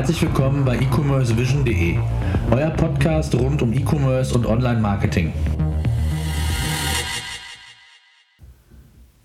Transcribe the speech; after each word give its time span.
Herzlich 0.00 0.22
willkommen 0.22 0.64
bei 0.64 0.76
e-commercevision.de, 0.76 1.98
euer 2.50 2.70
Podcast 2.70 3.34
rund 3.34 3.60
um 3.60 3.70
E-Commerce 3.74 4.34
und 4.34 4.46
Online-Marketing. 4.46 5.30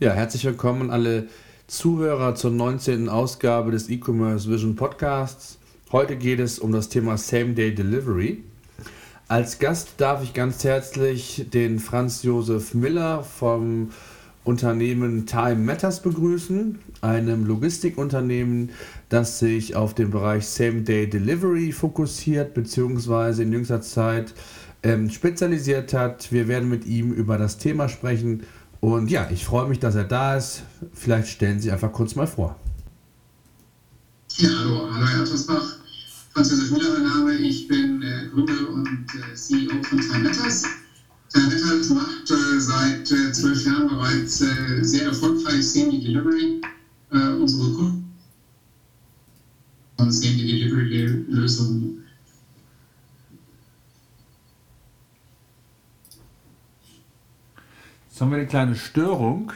Ja, 0.02 0.12
herzlich 0.12 0.44
willkommen 0.44 0.92
alle 0.92 1.30
Zuhörer 1.68 2.36
zur 2.36 2.52
19. 2.52 3.08
Ausgabe 3.08 3.72
des 3.72 3.90
E-Commerce 3.90 4.50
Vision 4.50 4.76
Podcasts. 4.76 5.60
Heute 5.94 6.18
geht 6.18 6.42
es 6.42 6.60
um 6.60 6.74
das 6.74 6.90
Thema 6.90 7.18
Same-Day 7.18 7.74
Delivery. 7.74 8.44
Als 9.30 9.60
Gast 9.60 9.94
darf 9.96 10.24
ich 10.24 10.34
ganz 10.34 10.66
herzlich 10.66 11.46
den 11.54 11.80
Franz 11.80 12.24
Josef 12.24 12.74
Miller 12.74 13.24
vom 13.24 13.92
Unternehmen 14.46 15.26
Time 15.26 15.56
Matters 15.56 16.02
begrüßen, 16.04 16.78
einem 17.02 17.46
Logistikunternehmen, 17.46 18.70
das 19.16 19.40
sich 19.40 19.78
auf 19.78 19.94
den 19.94 20.12
Bereich 20.12 20.46
Same-Day 20.46 21.10
Delivery 21.10 21.72
fokussiert, 21.72 22.54
beziehungsweise 22.54 23.44
in 23.44 23.54
jüngster 23.54 23.80
Zeit 23.80 24.34
ähm, 24.84 25.10
spezialisiert 25.10 25.94
hat. 25.94 26.34
Wir 26.34 26.50
werden 26.50 26.68
mit 26.68 26.86
ihm 26.86 27.14
über 27.14 27.38
das 27.38 27.58
Thema 27.58 27.88
sprechen. 27.88 28.44
Und 28.82 29.10
ja, 29.10 29.30
ich 29.32 29.46
freue 29.46 29.70
mich, 29.70 29.80
dass 29.80 29.96
er 29.96 30.04
da 30.04 30.36
ist. 30.36 30.64
Vielleicht 30.94 31.30
stellen 31.30 31.62
Sie 31.62 31.72
einfach 31.72 31.94
kurz 31.94 32.16
mal 32.16 32.28
vor. 32.28 32.60
Ja, 34.36 34.50
hallo, 34.50 34.90
hallo 34.94 35.08
Herr 35.08 35.22
Attersbach. 35.22 35.78
Franz 36.34 36.52
Josef 36.52 36.72
Müller, 36.72 37.00
mein 37.00 37.04
Name. 37.04 37.36
Ich 37.36 37.70
bin 37.70 38.02
äh, 38.02 38.28
Gründer 38.34 38.70
und 38.70 39.08
äh, 39.16 39.34
CEO 39.34 39.82
von 39.82 40.02
Time 40.02 40.24
Matters. 40.26 40.64
Time 41.30 41.46
Matters 41.46 41.90
macht 41.90 42.32
äh, 42.32 42.60
seit 42.60 43.12
äh, 43.14 43.32
zwölf 43.32 43.66
Jahren 43.66 43.88
bereits 43.88 44.42
äh, 44.42 44.84
sehr 44.84 45.06
erfolgreich 45.06 45.66
Semi-Delivery. 45.66 46.62
Äh, 47.12 47.30
unsere 47.40 47.72
Kunden 47.72 47.95
von 50.06 50.12
Semi-Delivery-Lösungen 50.12 52.04
Jetzt 58.08 58.22
haben 58.22 58.32
wir 58.32 58.38
eine 58.38 58.48
kleine 58.48 58.76
Störung. 58.78 59.52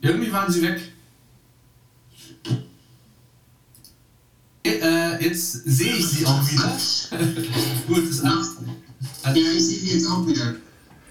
Irgendwie 0.00 0.30
waren 0.30 0.52
sie 0.52 0.62
weg. 0.62 0.80
Äh, 4.64 5.24
jetzt 5.24 5.52
sehe 5.64 5.96
ich 5.96 6.06
sie 6.06 6.24
auch 6.24 6.40
wieder. 6.48 6.78
Gut, 7.88 8.08
ist 8.08 8.20
an, 8.20 8.46
ja, 9.24 9.32
ich 9.34 9.66
sehe 9.66 9.78
sie 9.80 9.94
jetzt 9.94 10.06
auch 10.06 10.24
wieder. 10.24 10.54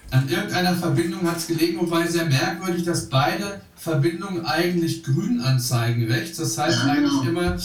An 0.10 0.30
irgendeiner 0.30 0.74
Verbindung 0.74 1.30
hat 1.30 1.38
es 1.38 1.48
gelegen, 1.48 1.80
wobei 1.80 2.08
sehr 2.08 2.26
merkwürdig, 2.26 2.84
dass 2.86 3.10
beide 3.10 3.62
Verbindungen 3.76 4.46
eigentlich 4.46 5.04
grün 5.04 5.42
anzeigen 5.42 6.06
rechts. 6.06 6.38
Das 6.38 6.58
heißt 6.58 6.80
ja, 6.86 6.92
eigentlich 6.92 7.22
genau. 7.24 7.42
immer, 7.42 7.56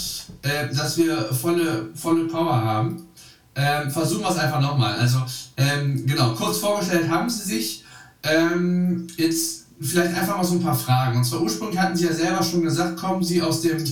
äh, 0.42 0.74
dass 0.74 0.96
wir 0.96 1.32
volle, 1.32 1.90
volle 1.94 2.24
Power 2.24 2.56
haben. 2.64 3.06
Ähm, 3.54 3.90
versuchen 3.90 4.22
wir 4.22 4.30
es 4.30 4.38
einfach 4.38 4.60
nochmal. 4.60 4.94
Also, 4.94 5.18
ähm, 5.56 6.04
genau, 6.06 6.34
kurz 6.34 6.58
vorgestellt 6.58 7.08
haben 7.08 7.30
sie 7.30 7.44
sich. 7.44 7.84
Ähm, 8.24 9.06
jetzt 9.16 9.66
vielleicht 9.80 10.14
einfach 10.14 10.36
mal 10.36 10.44
so 10.44 10.54
ein 10.54 10.62
paar 10.62 10.74
Fragen. 10.74 11.18
Und 11.18 11.24
zwar 11.24 11.42
ursprünglich 11.42 11.78
hatten 11.78 11.96
Sie 11.96 12.06
ja 12.06 12.12
selber 12.12 12.42
schon 12.42 12.62
gesagt, 12.62 12.96
kommen 12.96 13.22
Sie 13.22 13.42
aus 13.42 13.62
dem 13.62 13.84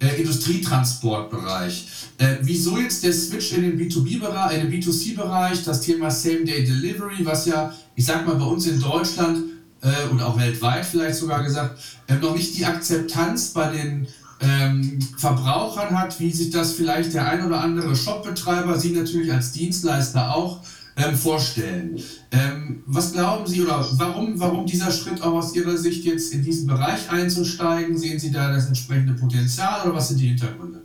äh, 0.00 0.20
Industrietransportbereich. 0.20 1.86
Äh, 2.18 2.36
wieso 2.42 2.78
jetzt 2.78 3.04
der 3.04 3.12
Switch 3.12 3.52
in 3.52 3.62
den 3.62 3.78
B2B-Bereich, 3.78 4.58
in 4.58 4.70
den 4.70 4.82
B2C-Bereich, 4.82 5.64
das 5.64 5.80
Thema 5.80 6.10
Same-Day-Delivery, 6.10 7.24
was 7.24 7.46
ja, 7.46 7.74
ich 7.94 8.04
sag 8.04 8.26
mal, 8.26 8.36
bei 8.36 8.44
uns 8.44 8.66
in 8.66 8.80
Deutschland 8.80 9.44
äh, 9.82 10.08
und 10.10 10.20
auch 10.20 10.38
weltweit 10.38 10.84
vielleicht 10.84 11.16
sogar 11.16 11.42
gesagt, 11.42 11.78
äh, 12.06 12.14
noch 12.16 12.34
nicht 12.34 12.56
die 12.56 12.64
Akzeptanz 12.64 13.48
bei 13.48 13.70
den 13.70 14.06
ähm, 14.40 14.98
Verbrauchern 15.16 15.98
hat, 15.98 16.18
wie 16.20 16.30
sich 16.30 16.50
das 16.50 16.72
vielleicht 16.72 17.14
der 17.14 17.26
ein 17.28 17.46
oder 17.46 17.60
andere 17.60 17.94
Shopbetreiber, 17.94 18.78
Sie 18.78 18.90
natürlich 18.90 19.32
als 19.32 19.52
Dienstleister 19.52 20.34
auch, 20.34 20.60
ähm, 20.96 21.16
vorstellen. 21.16 22.00
Ähm, 22.30 22.82
was 22.86 23.12
glauben 23.12 23.46
Sie 23.46 23.62
oder 23.62 23.86
warum, 23.92 24.38
warum 24.38 24.66
dieser 24.66 24.90
Schritt 24.90 25.20
auch 25.22 25.34
aus 25.34 25.54
Ihrer 25.54 25.76
Sicht 25.76 26.04
jetzt 26.04 26.32
in 26.32 26.44
diesen 26.44 26.66
Bereich 26.66 27.10
einzusteigen? 27.10 27.98
Sehen 27.98 28.18
Sie 28.18 28.30
da 28.30 28.52
das 28.52 28.66
entsprechende 28.66 29.14
Potenzial 29.14 29.86
oder 29.86 29.96
was 29.96 30.08
sind 30.08 30.20
die 30.20 30.28
Hintergründe? 30.28 30.82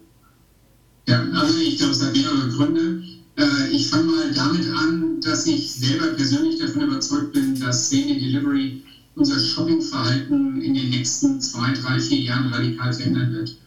Ja, 1.07 1.21
also 1.33 1.57
ich 1.59 1.77
glaube, 1.77 1.93
es 1.93 2.03
hat 2.03 2.15
mehrere 2.15 2.49
Gründe. 2.49 3.03
Äh, 3.37 3.69
ich 3.71 3.87
fange 3.87 4.03
mal 4.03 4.33
damit 4.33 4.67
an, 4.75 5.21
dass 5.21 5.45
ich 5.47 5.71
selber 5.71 6.07
persönlich 6.07 6.59
davon 6.59 6.83
überzeugt 6.83 7.33
bin, 7.33 7.59
dass 7.59 7.89
Same 7.89 8.19
Delivery 8.19 8.83
unser 9.15 9.39
Shoppingverhalten 9.39 10.61
in 10.61 10.73
den 10.73 10.89
nächsten 10.89 11.41
zwei, 11.41 11.73
drei, 11.73 11.99
vier 11.99 12.19
Jahren 12.19 12.53
radikal 12.53 12.93
verändern 12.93 13.33
wird. 13.33 13.57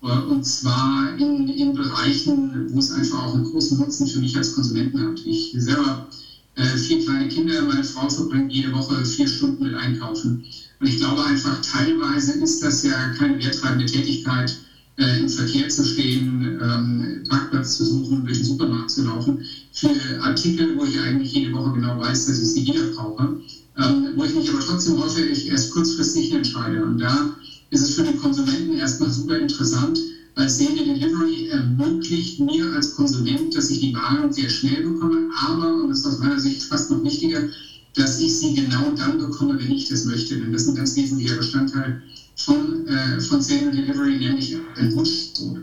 Und 0.00 0.44
zwar 0.44 1.16
in, 1.18 1.48
in 1.48 1.74
Bereichen, 1.74 2.70
wo 2.70 2.78
es 2.78 2.90
einfach 2.90 3.24
auch 3.24 3.34
einen 3.34 3.44
großen 3.44 3.78
Nutzen 3.78 4.06
für 4.06 4.20
mich 4.20 4.36
als 4.36 4.54
Konsumenten 4.54 5.00
hat. 5.00 5.20
Ich 5.24 5.52
selber 5.56 6.06
äh, 6.54 6.76
vier 6.76 7.02
kleine 7.02 7.28
Kinder, 7.28 7.62
meine 7.62 7.84
Frau 7.84 8.08
verbringt 8.08 8.52
jede 8.52 8.72
Woche 8.72 9.04
vier 9.04 9.26
Stunden 9.26 9.64
mit 9.64 9.74
Einkaufen. 9.74 10.44
Und 10.80 10.86
ich 10.86 10.98
glaube 10.98 11.24
einfach, 11.24 11.60
teilweise 11.62 12.32
ist 12.32 12.62
das 12.62 12.82
ja 12.82 13.10
keine 13.10 13.42
werttreibende 13.42 13.86
Tätigkeit, 13.86 14.56
äh, 14.98 15.18
im 15.18 15.28
Verkehr 15.28 15.68
zu 15.68 15.84
stehen, 15.84 16.58
ähm, 16.62 17.24
Parkplatz 17.28 17.76
zu 17.76 17.84
suchen, 17.84 18.24
durch 18.24 18.38
den 18.38 18.46
Supermarkt 18.46 18.90
zu 18.90 19.04
laufen, 19.04 19.44
für 19.72 19.90
Artikel, 20.22 20.76
wo 20.78 20.84
ich 20.84 20.98
eigentlich 20.98 21.32
jede 21.32 21.52
Woche 21.52 21.72
genau 21.72 21.98
weiß, 21.98 22.26
dass 22.26 22.40
ich 22.40 22.48
sie 22.48 22.66
wieder 22.66 22.86
brauche, 22.94 23.38
ähm, 23.76 24.12
wo 24.16 24.24
ich 24.24 24.34
mich 24.34 24.48
aber 24.50 24.60
trotzdem 24.60 24.98
häufig 24.98 25.48
erst 25.48 25.72
kurzfristig 25.72 26.32
entscheide. 26.32 26.82
Und 26.82 26.98
da 26.98 27.36
ist 27.76 27.90
es 27.90 27.94
für 27.94 28.04
den 28.04 28.16
Konsumenten 28.16 28.78
erstmal 28.78 29.10
super 29.10 29.38
interessant, 29.38 30.00
weil 30.34 30.48
Same 30.48 30.76
Delivery 30.76 31.48
ermöglicht 31.48 32.40
mir 32.40 32.72
als 32.72 32.94
Konsument, 32.94 33.54
dass 33.54 33.68
ich 33.68 33.80
die 33.80 33.94
Waren 33.94 34.32
sehr 34.32 34.48
schnell 34.48 34.82
bekomme, 34.82 35.28
aber, 35.46 35.82
und 35.82 35.90
das 35.90 35.98
ist 35.98 36.06
aus 36.06 36.18
meiner 36.18 36.40
Sicht 36.40 36.62
fast 36.62 36.90
noch 36.90 37.04
wichtiger, 37.04 37.48
dass 37.94 38.18
ich 38.18 38.34
sie 38.34 38.54
genau 38.54 38.92
dann 38.96 39.18
bekomme, 39.18 39.58
wenn 39.58 39.70
ich 39.70 39.88
das 39.88 40.06
möchte. 40.06 40.38
Denn 40.38 40.52
das 40.52 40.62
ist 40.62 40.68
ein 40.68 40.74
ganz 40.76 40.96
wesentlicher 40.96 41.36
Bestandteil 41.36 42.02
von, 42.36 42.86
äh, 42.86 43.20
von 43.20 43.42
Same 43.42 43.70
Delivery, 43.70 44.18
nämlich 44.18 44.56
ein 44.76 44.94
Wunschcode. 44.94 45.60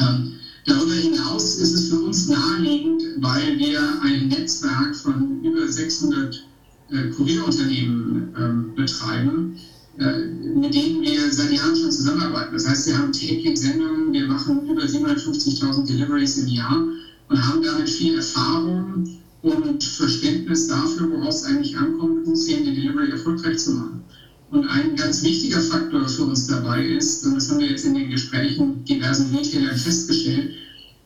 Ähm, 0.00 0.32
darüber 0.66 0.94
hinaus 0.94 1.58
ist 1.58 1.74
es 1.74 1.88
für 1.90 2.00
uns 2.00 2.26
naheliegend, 2.26 3.02
weil 3.18 3.56
wir 3.56 3.80
ein 4.02 4.28
Netzwerk 4.28 4.96
von 4.96 5.44
über 5.44 5.68
600 5.68 6.44
äh, 6.90 7.08
Kurierunternehmen 7.10 8.34
ähm, 8.36 8.74
betreiben, 8.74 9.56
äh, 9.56 9.69
mit 10.00 10.74
denen 10.74 11.02
wir 11.02 11.30
seit 11.30 11.52
Jahren 11.52 11.76
schon 11.76 11.92
zusammenarbeiten. 11.92 12.54
Das 12.54 12.66
heißt, 12.66 12.86
wir 12.86 12.98
haben 12.98 13.12
täglich 13.12 13.58
Sendungen, 13.58 14.12
wir 14.12 14.26
machen 14.26 14.66
über 14.66 14.82
750.000 14.82 15.86
Deliveries 15.86 16.38
im 16.38 16.48
Jahr 16.48 16.82
und 17.28 17.48
haben 17.48 17.62
damit 17.62 17.88
viel 17.88 18.16
Erfahrung 18.16 19.20
und 19.42 19.84
Verständnis 19.84 20.68
dafür, 20.68 21.10
woraus 21.10 21.42
es 21.42 21.44
eigentlich 21.44 21.76
ankommt, 21.76 22.26
um 22.26 22.34
die 22.34 22.74
Delivery 22.74 23.10
erfolgreich 23.10 23.58
zu 23.58 23.72
machen. 23.72 24.02
Und 24.50 24.66
ein 24.66 24.96
ganz 24.96 25.22
wichtiger 25.22 25.60
Faktor 25.60 26.08
für 26.08 26.24
uns 26.24 26.46
dabei 26.46 26.84
ist, 26.84 27.24
und 27.24 27.34
das 27.34 27.50
haben 27.50 27.60
wir 27.60 27.68
jetzt 27.68 27.84
in 27.84 27.94
den 27.94 28.10
Gesprächen 28.10 28.84
diversen 28.84 29.34
Retailern 29.34 29.76
festgestellt, 29.76 30.54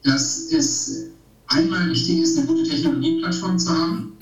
dass 0.03 0.51
es 0.51 1.09
einmal 1.49 1.91
wichtig 1.91 2.21
ist, 2.21 2.39
eine 2.39 2.47
gute 2.47 2.63
Technologieplattform 2.63 3.59
zu 3.59 3.71
haben. 3.71 4.13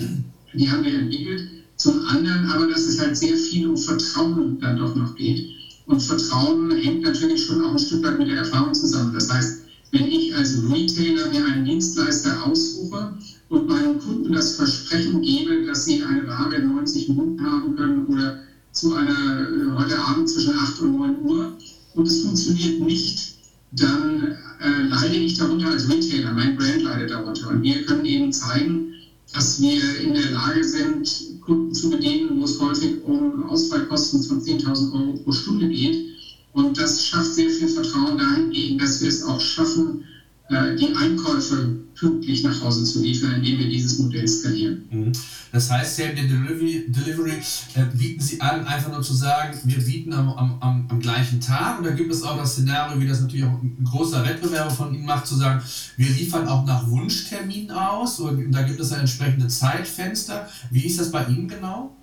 Die 0.54 0.70
haben 0.70 0.84
wir 0.84 0.98
entwickelt 0.98 1.61
zum 1.82 2.06
anderen 2.06 2.46
aber, 2.46 2.68
dass 2.68 2.82
es 2.82 3.00
halt 3.00 3.16
sehr 3.16 3.36
viel 3.36 3.68
um 3.68 3.76
Vertrauen 3.76 4.56
dann 4.60 4.76
doch 4.76 4.94
noch 4.94 5.16
geht. 5.16 5.48
Und 5.86 6.00
Vertrauen 6.00 6.70
hängt 6.70 7.02
natürlich 7.02 7.44
schon 7.44 7.60
auch 7.60 7.72
ein 7.72 7.78
Stück 7.78 8.04
weit 8.04 8.18
mit 8.18 8.28
der 8.28 8.36
Erfahrung 8.36 8.72
zusammen. 8.72 9.12
Das 9.12 9.28
heißt, 9.32 9.62
wenn 9.90 10.06
ich 10.06 10.32
als 10.36 10.62
Retailer 10.70 11.28
mir 11.30 11.44
einen 11.44 11.64
Dienstleister 11.64 12.46
aussuche 12.46 13.14
und 13.48 13.66
meinen 13.66 13.98
Kunden 13.98 14.32
das 14.32 14.54
Versprechen 14.54 15.22
gebe, 15.22 15.66
dass 15.66 15.84
sie 15.84 16.04
eine 16.04 16.24
Ware 16.28 16.54
in 16.54 16.68
90 16.68 17.08
Minuten 17.08 17.44
haben 17.44 17.74
können 17.74 18.06
oder 18.06 18.38
zu 18.70 18.94
einer 18.94 19.10
äh, 19.10 19.76
heute 19.76 19.98
Abend 19.98 20.28
zwischen 20.28 20.54
8 20.56 20.80
und 20.82 20.98
9 20.98 21.22
Uhr 21.22 21.58
und 21.94 22.06
es 22.06 22.22
funktioniert 22.22 22.80
nicht, 22.80 23.34
dann 23.72 24.36
äh, 24.60 24.82
leide 24.82 25.16
ich 25.16 25.36
darunter 25.36 25.70
als 25.70 25.90
Retailer, 25.90 26.32
mein 26.32 26.56
Brand 26.56 26.82
leidet 26.82 27.10
darunter. 27.10 27.48
Und 27.48 27.62
wir 27.62 27.84
können 27.84 28.04
eben 28.04 28.32
zeigen, 28.32 28.92
dass 29.32 29.60
wir 29.60 30.00
in 30.00 30.14
der 30.14 30.30
Lage 30.30 30.62
sind, 30.62 31.40
Kunden 31.40 31.74
zu 31.74 31.90
bedienen, 31.90 32.38
wo 32.38 32.44
es 32.44 32.60
häufig 32.60 33.02
um 33.04 33.44
Ausfallkosten 33.48 34.22
von 34.22 34.40
10.000 34.40 34.92
Euro 34.92 35.12
pro 35.24 35.32
Stunde 35.32 35.68
geht. 35.68 36.06
Und 36.52 36.78
das 36.78 37.04
schafft 37.04 37.34
sehr 37.34 37.48
viel 37.48 37.68
Vertrauen 37.68 38.18
dahingehend, 38.18 38.80
dass 38.80 39.00
wir 39.00 39.08
es 39.08 39.22
auch 39.22 39.40
schaffen, 39.40 40.04
die 40.50 40.94
Einkäufe 40.94 41.82
pünktlich 41.94 42.42
nach 42.42 42.60
Hause 42.62 42.84
zu 42.84 43.02
liefern, 43.02 43.34
indem 43.34 43.58
wir 43.58 43.68
dieses 43.68 43.98
Modell 43.98 44.26
skalieren. 44.26 44.84
Mhm. 44.90 45.12
Das 45.52 45.70
heißt, 45.70 45.98
ja, 45.98 46.08
den 46.08 46.28
Delivery, 46.28 46.86
Delivery 46.88 47.34
äh, 47.74 47.84
bieten 47.96 48.20
Sie 48.20 48.40
an, 48.40 48.66
einfach 48.66 48.90
nur 48.90 49.02
zu 49.02 49.14
sagen, 49.14 49.56
wir 49.64 49.78
bieten 49.78 50.12
am, 50.12 50.30
am, 50.30 50.86
am 50.88 51.00
gleichen 51.00 51.40
Tag 51.40 51.80
oder 51.80 51.92
gibt 51.92 52.12
es 52.12 52.22
auch 52.22 52.36
das 52.36 52.52
Szenario, 52.52 53.00
wie 53.00 53.06
das 53.06 53.20
natürlich 53.20 53.44
auch 53.44 53.62
ein 53.62 53.84
großer 53.84 54.24
Wettbewerber 54.24 54.70
von 54.70 54.94
Ihnen 54.94 55.04
macht, 55.04 55.26
zu 55.26 55.36
sagen, 55.36 55.62
wir 55.96 56.08
liefern 56.08 56.48
auch 56.48 56.66
nach 56.66 56.88
Wunschtermin 56.88 57.70
aus 57.70 58.18
und 58.20 58.50
da 58.50 58.62
gibt 58.62 58.80
es 58.80 58.92
ein 58.92 59.00
entsprechende 59.00 59.48
Zeitfenster. 59.48 60.48
Wie 60.70 60.86
ist 60.86 60.98
das 60.98 61.10
bei 61.10 61.24
Ihnen 61.26 61.48
genau? 61.48 61.96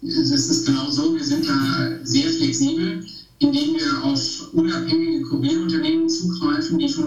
Es 0.00 0.30
ist 0.30 0.66
genau 0.66 0.88
so, 0.90 1.14
wir 1.14 1.24
sind 1.24 1.46
da 1.46 1.90
sehr 2.04 2.30
flexibel. 2.30 3.04
indem 3.40 3.74
wir 3.74 4.04
auf 4.04 4.52
unabhängige 4.52 5.22
Kurierunternehmen 5.22 5.77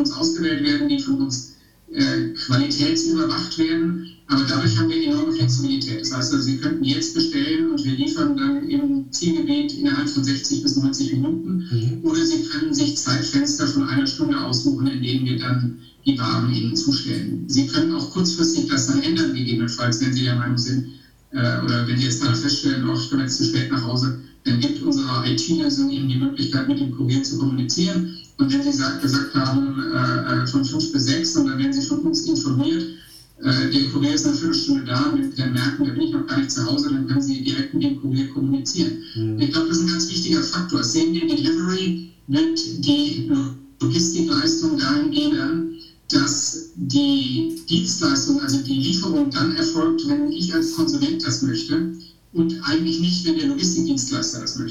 uns 0.01 0.12
ausgewählt 0.12 0.63
werden, 0.63 0.88
die 0.89 1.00
von 1.00 1.21
uns 1.21 1.53
äh, 1.92 2.30
qualitätsüberwacht 2.45 3.57
werden. 3.57 4.07
Aber 4.27 4.44
dadurch 4.44 4.77
haben 4.77 4.89
wir 4.89 5.03
enorme 5.03 5.31
Flexibilität. 5.33 6.01
Das 6.01 6.12
heißt, 6.12 6.31
also, 6.31 6.44
Sie 6.44 6.57
könnten 6.57 6.83
jetzt 6.83 7.13
bestellen 7.13 7.71
und 7.71 7.83
wir 7.83 7.92
liefern 7.92 8.38
dann 8.38 8.69
im 8.69 9.12
Zielgebiet 9.12 9.74
innerhalb 9.74 10.09
von 10.09 10.24
60 10.24 10.62
bis 10.62 10.75
90 10.75 11.13
Minuten. 11.13 11.68
Mhm. 11.69 12.00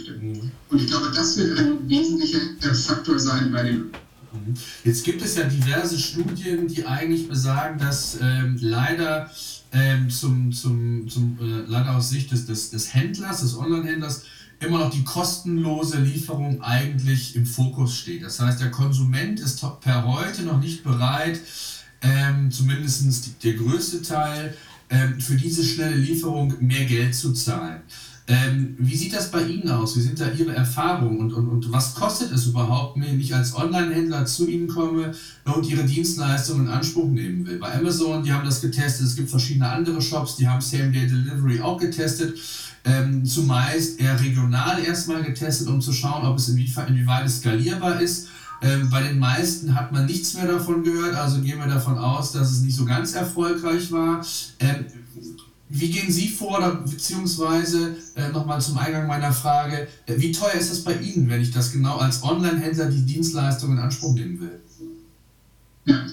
Möchte. 0.00 0.12
Mhm. 0.25 0.50
Und 0.69 0.82
ich 0.82 0.87
glaube, 0.87 1.11
das 1.14 1.37
wird 1.37 1.58
ein 1.58 1.88
wesentlicher 1.88 2.75
Faktor 2.75 3.19
sein 3.19 3.52
bei 3.52 3.64
dem. 3.64 3.79
Mhm. 4.32 4.55
Jetzt 4.85 5.05
gibt 5.05 5.23
es 5.23 5.37
ja 5.37 5.44
diverse 5.44 5.99
Studien, 5.99 6.69
die 6.69 6.87
eigentlich 6.87 7.29
besagen, 7.29 7.79
dass 7.79 8.19
ähm, 8.20 8.56
leider 8.61 9.31
ähm, 9.73 10.11
zum, 10.11 10.52
zum, 10.52 11.08
zum 11.08 11.38
äh, 11.41 11.64
leider 11.67 11.97
aus 11.97 12.11
Sicht 12.11 12.32
des, 12.32 12.47
des, 12.47 12.70
des 12.70 12.94
Händlers, 12.94 13.41
des 13.41 13.56
Online-Händlers, 13.56 14.25
immer 14.61 14.79
noch 14.79 14.91
die 14.91 15.05
kostenlose 15.05 15.99
Lieferung 15.99 16.62
eigentlich 16.62 17.35
im 17.35 17.47
Fokus 17.47 17.97
steht. 17.97 18.23
Das 18.23 18.41
heißt, 18.41 18.61
der 18.61 18.70
Konsument 18.70 19.41
ist 19.41 19.64
per 19.81 20.05
heute 20.05 20.43
noch 20.43 20.61
nicht 20.61 20.85
bereit, 20.85 21.41
ähm, 22.02 22.50
zumindest 22.50 23.43
der 23.43 23.55
größte 23.55 24.02
Teil, 24.02 24.55
ähm, 24.91 25.20
für 25.20 25.37
diese 25.37 25.64
schnelle 25.64 25.97
Lieferung 25.97 26.55
mehr 26.61 26.85
Geld 26.85 27.14
zu 27.14 27.32
zahlen. 27.32 27.81
Ähm, 28.30 28.76
wie 28.78 28.94
sieht 28.94 29.12
das 29.12 29.32
bei 29.32 29.42
Ihnen 29.42 29.68
aus? 29.68 29.96
Wie 29.96 30.00
sind 30.02 30.20
da 30.20 30.30
Ihre 30.30 30.54
Erfahrungen 30.54 31.18
und, 31.18 31.32
und, 31.32 31.48
und 31.48 31.72
was 31.72 31.96
kostet 31.96 32.30
es 32.30 32.46
überhaupt, 32.46 33.00
wenn 33.00 33.18
ich 33.18 33.34
als 33.34 33.56
Online-Händler 33.56 34.24
zu 34.24 34.46
Ihnen 34.46 34.68
komme 34.68 35.12
und 35.44 35.68
Ihre 35.68 35.82
Dienstleistungen 35.82 36.66
in 36.66 36.72
Anspruch 36.72 37.08
nehmen 37.08 37.44
will? 37.44 37.58
Bei 37.58 37.74
Amazon, 37.74 38.22
die 38.22 38.32
haben 38.32 38.44
das 38.44 38.60
getestet, 38.60 39.08
es 39.08 39.16
gibt 39.16 39.30
verschiedene 39.30 39.68
andere 39.68 40.00
Shops, 40.00 40.36
die 40.36 40.46
haben 40.46 40.60
Same-Day-Delivery 40.60 41.60
auch 41.60 41.80
getestet. 41.80 42.38
Ähm, 42.84 43.24
zumeist 43.24 44.00
eher 44.00 44.18
regional 44.20 44.78
erstmal 44.78 45.24
getestet, 45.24 45.66
um 45.66 45.80
zu 45.80 45.92
schauen, 45.92 46.24
ob 46.24 46.38
es 46.38 46.48
inwieweit 46.48 47.26
es 47.26 47.38
skalierbar 47.38 48.00
ist. 48.00 48.28
Ähm, 48.62 48.88
bei 48.90 49.02
den 49.02 49.18
meisten 49.18 49.74
hat 49.74 49.90
man 49.90 50.06
nichts 50.06 50.34
mehr 50.34 50.46
davon 50.46 50.84
gehört, 50.84 51.16
also 51.16 51.40
gehen 51.40 51.58
wir 51.58 51.66
davon 51.66 51.98
aus, 51.98 52.30
dass 52.30 52.52
es 52.52 52.60
nicht 52.60 52.76
so 52.76 52.84
ganz 52.84 53.14
erfolgreich 53.14 53.90
war. 53.90 54.24
Wie 55.72 55.88
gehen 55.88 56.11
Sie 56.11 56.28
vor, 56.28 56.58
oder, 56.58 56.75
beziehungsweise 56.75 57.96
äh, 58.17 58.28
nochmal 58.31 58.61
zum 58.61 58.76
Eingang 58.76 59.06
meiner 59.06 59.32
Frage, 59.32 59.87
äh, 60.06 60.14
wie 60.17 60.32
teuer 60.32 60.55
ist 60.55 60.72
das 60.72 60.82
bei 60.82 60.96
Ihnen, 60.96 61.28
wenn 61.31 61.40
ich 61.40 61.52
das 61.52 61.70
genau 61.70 61.99
als 61.99 62.25
Online-Händler 62.25 62.87
die 62.87 63.06
Dienstleistung 63.06 63.72
in 63.72 63.78
Anspruch 63.78 64.14
nehmen 64.14 64.40
will? 64.40 64.61
Ja, 65.84 66.05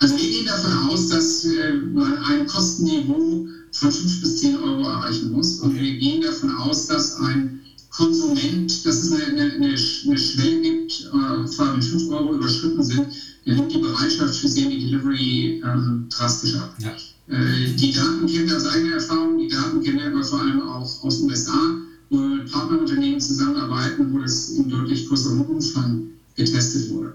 also 0.00 0.16
wir 0.18 0.30
gehen 0.30 0.46
davon 0.46 0.90
aus, 0.90 1.08
dass 1.08 1.44
äh, 1.44 1.74
man 1.92 2.18
ein 2.24 2.46
Kostenniveau 2.46 3.46
von 3.70 3.92
5 3.92 4.20
bis 4.20 4.40
10 4.40 4.56
Euro 4.56 4.88
erreichen 4.88 5.30
muss. 5.30 5.60
Und 5.60 5.74
wir 5.76 5.98
gehen 5.98 6.20
davon 6.20 6.56
aus, 6.56 6.86
dass 6.86 7.16
ein 7.20 7.60
Konsument, 7.90 8.84
dass 8.84 8.96
es 8.96 9.12
eine, 9.12 9.44
eine, 9.44 9.52
eine 9.54 9.76
Schwelle 10.18 10.60
gibt, 10.60 10.92
äh, 10.92 11.46
zwar 11.46 11.76
mit 11.76 11.84
5 11.84 12.10
Euro 12.10 12.34
überschritten 12.34 12.82
sind, 12.82 13.06
dann 13.46 13.56
nimmt 13.56 13.72
die 13.72 13.78
Bereitschaft 13.78 14.34
für 14.34 14.48
Semi-Delivery 14.48 15.62
ähm, 15.64 16.06
drastisch 16.08 16.56
ab. 16.56 16.74
Ja. 16.80 16.96
Äh, 17.28 17.72
die 17.74 17.92
Daten 17.92 18.26
kennen 18.26 18.48
wir 18.48 18.56
aus 18.56 18.66
eigener 18.66 18.94
Erfahrung, 18.94 19.38
die 19.38 19.48
Daten 19.48 19.80
kennen 19.80 19.98
wir 19.98 20.06
aber 20.06 20.22
vor 20.22 20.40
allem 20.40 20.60
auch 20.60 21.02
aus 21.02 21.18
den 21.18 21.30
USA, 21.30 21.78
wo 22.10 22.18
wir 22.18 22.28
mit 22.28 22.52
Partnerunternehmen 22.52 23.20
zusammenarbeiten, 23.20 24.12
wo 24.12 24.18
das 24.18 24.50
in 24.50 24.68
deutlich 24.68 25.08
größerem 25.08 25.40
Umfang 25.40 26.08
getestet 26.36 26.90
wurde. 26.90 27.14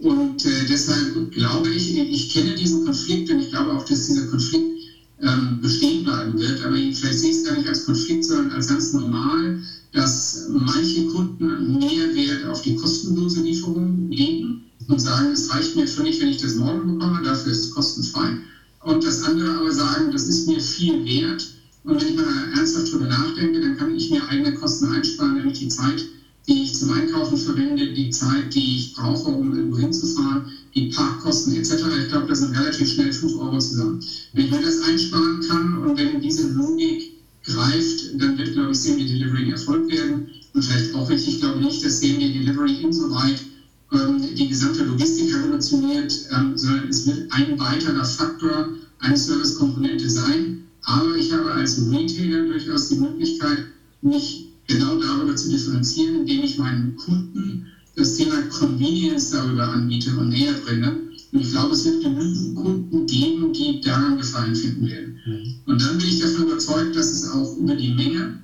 Und 0.00 0.44
äh, 0.44 0.66
deshalb 0.68 1.30
glaube 1.32 1.70
ich, 1.70 1.96
ich 1.96 2.30
kenne 2.30 2.54
diesen 2.54 2.84
Konflikt 2.84 3.30
und 3.30 3.40
ich 3.40 3.50
glaube 3.50 3.72
auch, 3.72 3.84
dass 3.84 4.06
dieser 4.06 4.26
Konflikt 4.26 4.72
ähm, 5.20 5.60
bestehen 5.60 6.04
bleiben 6.04 6.38
wird. 6.38 6.64
Aber 6.64 6.74
vielleicht 6.74 7.18
sehe 7.18 7.30
ich 7.30 7.36
es 7.36 7.44
gar 7.44 7.56
nicht 7.56 7.68
als 7.68 7.84
Konflikt, 7.84 8.24
sondern 8.24 8.50
als 8.52 8.68
ganz 8.68 8.92
normal, 8.92 9.58
dass 9.92 10.48
manche 10.48 11.06
Kunden 11.08 11.78
mehr 11.78 12.14
Wert 12.14 12.46
auf 12.46 12.62
die 12.62 12.74
kostenlose 12.74 13.42
Lieferung 13.42 14.10
legen 14.10 14.62
und 14.88 14.98
sagen, 14.98 15.30
es 15.32 15.50
reicht 15.50 15.76
mir 15.76 15.86
völlig, 15.86 16.20
wenn 16.20 16.28
ich 16.28 16.38
das 16.38 16.54
morgen 16.56 16.98
bekomme, 16.98 17.22
dafür 17.22 17.52
ist 17.52 17.66
es 17.66 17.70
kostenfrei. 17.70 18.38
Und 18.82 19.04
das 19.04 19.22
andere 19.22 19.54
aber 19.54 19.70
sagen, 19.70 20.10
das 20.10 20.26
ist 20.26 20.46
mir 20.46 20.60
viel 20.60 21.04
wert. 21.04 21.46
Und 21.84 22.00
wenn 22.00 22.08
ich 22.08 22.16
mal 22.16 22.48
ernsthaft 22.54 22.88
darüber 22.88 23.06
nachdenke, 23.06 23.60
dann 23.60 23.76
kann 23.76 23.94
ich 23.94 24.10
mir 24.10 24.26
eigene 24.28 24.54
Kosten 24.54 24.92
einsparen, 24.92 25.34
nämlich 25.34 25.58
die 25.58 25.68
Zeit, 25.68 26.04
die 26.48 26.62
ich 26.62 26.74
zum 26.74 26.90
Einkaufen 26.90 27.36
verwende, 27.36 27.92
die 27.92 28.10
Zeit, 28.10 28.54
die 28.54 28.76
ich 28.76 28.94
brauche, 28.94 29.28
um 29.28 29.54
irgendwo 29.54 29.78
hinzufahren, 29.78 30.46
die 30.74 30.88
Parkkosten 30.88 31.54
etc. 31.54 31.84
Ich 32.00 32.08
glaube, 32.08 32.26
das 32.26 32.40
sind 32.40 32.56
relativ 32.56 32.88
schnell 32.92 33.12
5 33.12 33.36
Euro 33.36 33.58
zusammen. 33.58 34.00
Wenn 34.32 34.46
ich 34.46 34.50
mir 34.50 34.60
das 34.60 34.80
einsparen 34.80 35.40
kann 35.40 35.78
und 35.78 35.96
wenn 35.96 36.20
diese 36.20 36.48
Logik 36.48 37.12
greift, 37.44 38.20
dann 38.20 38.36
wird, 38.38 38.52
glaube 38.52 38.72
ich, 38.72 38.78
Semi-Delivery 38.78 39.44
ein 39.44 39.52
Erfolg 39.52 39.88
werden. 39.88 40.28
Und 40.52 40.64
vielleicht 40.64 40.94
auch 40.94 41.08
richtig, 41.08 41.34
ich 41.34 41.40
glaube 41.40 41.60
nicht, 41.60 41.84
dass 41.84 42.00
Semi-Delivery 42.00 42.82
insoweit 42.82 43.40
ähm, 43.40 43.51
die 43.92 44.48
gesamte 44.48 44.84
Logistik 44.84 45.34
revolutioniert, 45.34 46.26
ähm, 46.30 46.56
sondern 46.56 46.88
es 46.88 47.06
wird 47.06 47.30
ein 47.30 47.58
weiterer 47.58 48.04
Faktor, 48.04 48.68
eine 48.98 49.16
Servicekomponente 49.16 50.08
sein. 50.08 50.64
Aber 50.84 51.14
ich 51.14 51.32
habe 51.32 51.52
als 51.52 51.78
Retailer 51.90 52.46
durchaus 52.46 52.88
die 52.88 52.96
Möglichkeit, 52.96 53.66
mich 54.00 54.48
genau 54.66 54.96
darüber 54.96 55.36
zu 55.36 55.48
differenzieren, 55.48 56.20
indem 56.20 56.42
ich 56.42 56.58
meinen 56.58 56.96
Kunden 56.96 57.66
das 57.94 58.14
Thema 58.14 58.40
Convenience 58.48 59.30
darüber 59.30 59.68
anbiete 59.68 60.16
und 60.16 60.30
näher 60.30 60.54
bringe. 60.64 60.98
Und 61.32 61.40
ich 61.40 61.50
glaube, 61.50 61.74
es 61.74 61.84
wird 61.84 62.02
genügend 62.02 62.56
Kunden 62.56 63.06
geben, 63.06 63.52
die 63.52 63.80
daran 63.80 64.16
Gefallen 64.16 64.54
finden 64.54 64.86
werden. 64.86 65.18
Mhm. 65.26 65.54
Und 65.66 65.82
dann 65.82 65.98
bin 65.98 66.06
ich 66.06 66.18
davon 66.20 66.46
überzeugt, 66.46 66.96
dass 66.96 67.12
es 67.12 67.30
auch 67.30 67.56
über 67.58 67.74
die 67.74 67.92
Menge 67.92 68.38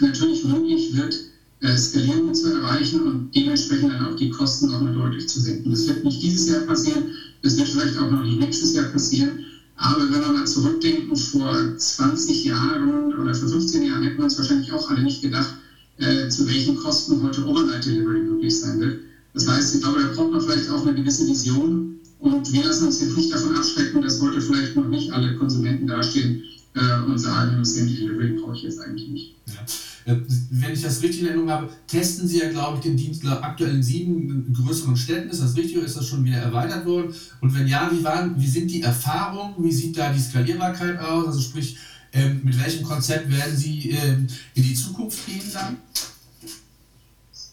natürlich 0.00 0.44
möglich 0.44 0.94
wird, 0.94 1.25
äh, 1.60 1.76
Skalierung 1.76 2.34
zu 2.34 2.52
erreichen 2.52 3.02
und 3.02 3.34
dementsprechend 3.34 3.92
dann 3.92 4.06
auch 4.06 4.16
die 4.16 4.30
Kosten 4.30 4.70
nochmal 4.70 4.92
deutlich 4.92 5.26
zu 5.28 5.40
senken. 5.40 5.70
Das 5.70 5.86
wird 5.86 6.04
nicht 6.04 6.22
dieses 6.22 6.48
Jahr 6.48 6.60
passieren, 6.60 7.04
das 7.42 7.56
wird 7.56 7.68
vielleicht 7.68 7.96
auch 7.98 8.10
noch 8.10 8.22
nicht 8.22 8.38
nächstes 8.38 8.74
Jahr 8.74 8.86
passieren. 8.86 9.44
Aber 9.76 10.10
wenn 10.10 10.20
wir 10.20 10.32
mal 10.32 10.46
zurückdenken, 10.46 11.16
vor 11.16 11.76
20 11.76 12.44
Jahren 12.44 13.14
oder 13.14 13.34
vor 13.34 13.48
15 13.48 13.82
Jahren 13.82 14.02
hätten 14.02 14.18
wir 14.18 14.24
uns 14.24 14.38
wahrscheinlich 14.38 14.72
auch 14.72 14.90
alle 14.90 15.02
nicht 15.02 15.22
gedacht, 15.22 15.54
äh, 15.98 16.28
zu 16.28 16.46
welchen 16.46 16.76
Kosten 16.76 17.22
heute 17.22 17.44
Overnight 17.46 17.84
Delivery 17.84 18.20
möglich 18.20 18.58
sein 18.58 18.80
wird. 18.80 19.00
Das 19.34 19.46
heißt, 19.46 19.74
ich 19.74 19.82
glaube, 19.82 20.00
da 20.00 20.08
braucht 20.14 20.32
man 20.32 20.40
vielleicht 20.40 20.70
auch 20.70 20.86
eine 20.86 20.94
gewisse 20.94 21.26
Vision 21.26 21.96
und 22.18 22.52
wir 22.52 22.64
lassen 22.64 22.86
uns 22.86 23.00
jetzt 23.00 23.16
nicht 23.16 23.32
davon 23.32 23.54
abschrecken, 23.54 24.00
dass 24.02 24.20
heute 24.20 24.40
vielleicht 24.40 24.76
noch 24.76 24.88
nicht 24.88 25.12
alle 25.12 25.36
Konsumenten 25.36 25.86
dastehen 25.86 26.42
äh, 26.74 27.02
und 27.06 27.18
sagen, 27.18 27.62
Same 27.64 27.90
Delivery 27.90 28.38
brauche 28.40 28.56
ich 28.56 28.62
jetzt 28.62 28.80
eigentlich 28.80 29.08
nicht. 29.08 29.34
Ja. 29.46 29.64
Äh, 30.06 30.16
wenn 30.50 30.72
ich 30.72 30.82
das 30.82 31.02
richtig 31.02 31.22
in 31.22 31.26
Erinnerung 31.26 31.50
habe, 31.50 31.68
testen 31.88 32.28
Sie 32.28 32.38
ja, 32.38 32.48
glaube 32.48 32.78
ich, 32.78 32.84
den 32.84 32.96
Dienst 32.96 33.26
aktuell 33.26 33.74
in 33.74 33.82
sieben 33.82 34.52
größeren 34.54 34.96
Städten. 34.96 35.28
Ist 35.28 35.42
das 35.42 35.56
richtig 35.56 35.76
oder 35.76 35.86
ist 35.86 35.96
das 35.96 36.06
schon 36.06 36.24
wieder 36.24 36.38
erweitert 36.38 36.86
worden? 36.86 37.12
Und 37.40 37.54
wenn 37.54 37.66
ja, 37.66 37.90
wie, 37.92 38.04
waren, 38.04 38.40
wie 38.40 38.46
sind 38.46 38.70
die 38.70 38.82
Erfahrungen? 38.82 39.54
Wie 39.58 39.72
sieht 39.72 39.98
da 39.98 40.12
die 40.12 40.20
Skalierbarkeit 40.20 41.00
aus? 41.00 41.26
Also 41.26 41.40
sprich, 41.40 41.76
ähm, 42.12 42.40
mit 42.44 42.58
welchem 42.62 42.84
Konzept 42.84 43.30
werden 43.30 43.56
Sie 43.56 43.90
ähm, 43.90 44.28
in 44.54 44.62
die 44.62 44.74
Zukunft 44.74 45.26
gehen 45.26 45.42
dann? 45.52 45.76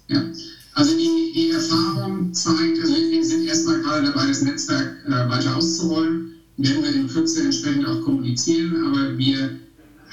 Ja, 0.10 0.24
also 0.75 0.95
die, 0.95 1.31
die 1.33 1.51
Erfahrung 1.51 2.33
zeigt, 2.33 2.79
also 2.81 2.93
wir 2.93 3.25
sind 3.25 3.45
erstmal 3.45 3.81
gerade 3.81 4.07
dabei, 4.07 4.27
das 4.27 4.43
Netzwerk 4.43 4.98
äh, 5.07 5.29
weiter 5.29 5.55
auszurollen, 5.55 6.33
werden 6.57 6.83
wir 6.83 6.93
in 6.93 7.07
Kürze 7.07 7.43
entsprechend 7.43 7.88
auch 7.88 8.01
kommunizieren, 8.01 8.86
aber 8.86 9.17
wir 9.17 9.60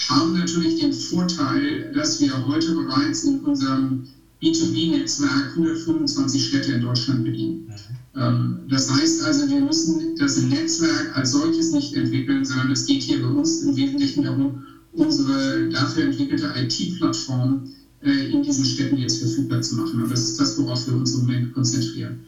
haben 0.09 0.33
natürlich 0.33 0.81
den 0.81 0.93
Vorteil, 0.93 1.93
dass 1.93 2.21
wir 2.21 2.47
heute 2.47 2.75
bereits 2.75 3.25
in 3.25 3.41
unserem 3.41 4.07
B2B-Netzwerk 4.43 5.51
125 5.55 6.47
Städte 6.47 6.73
in 6.73 6.81
Deutschland 6.81 7.25
bedienen. 7.25 7.73
Ähm, 8.17 8.61
das 8.69 8.91
heißt 8.91 9.23
also, 9.23 9.49
wir 9.49 9.61
müssen 9.61 10.17
das 10.17 10.41
Netzwerk 10.41 11.17
als 11.17 11.33
solches 11.33 11.73
nicht 11.73 11.95
entwickeln, 11.95 12.45
sondern 12.45 12.71
es 12.71 12.87
geht 12.87 13.03
hier 13.03 13.21
bei 13.21 13.29
uns 13.29 13.63
im 13.63 13.77
Wesentlichen 13.77 14.25
darum, 14.25 14.63
unsere 14.93 15.69
dafür 15.69 16.05
entwickelte 16.05 16.53
IT-Plattform 16.57 17.69
äh, 18.03 18.31
in 18.31 18.43
diesen 18.43 18.65
Städten 18.65 18.97
jetzt 18.97 19.19
verfügbar 19.19 19.61
zu 19.61 19.77
machen. 19.77 20.03
Und 20.03 20.11
das 20.11 20.21
ist 20.21 20.41
das, 20.41 20.59
worauf 20.59 20.87
wir 20.87 20.95
uns 20.95 21.15
im 21.15 21.21
Moment 21.21 21.53
konzentrieren. 21.53 22.21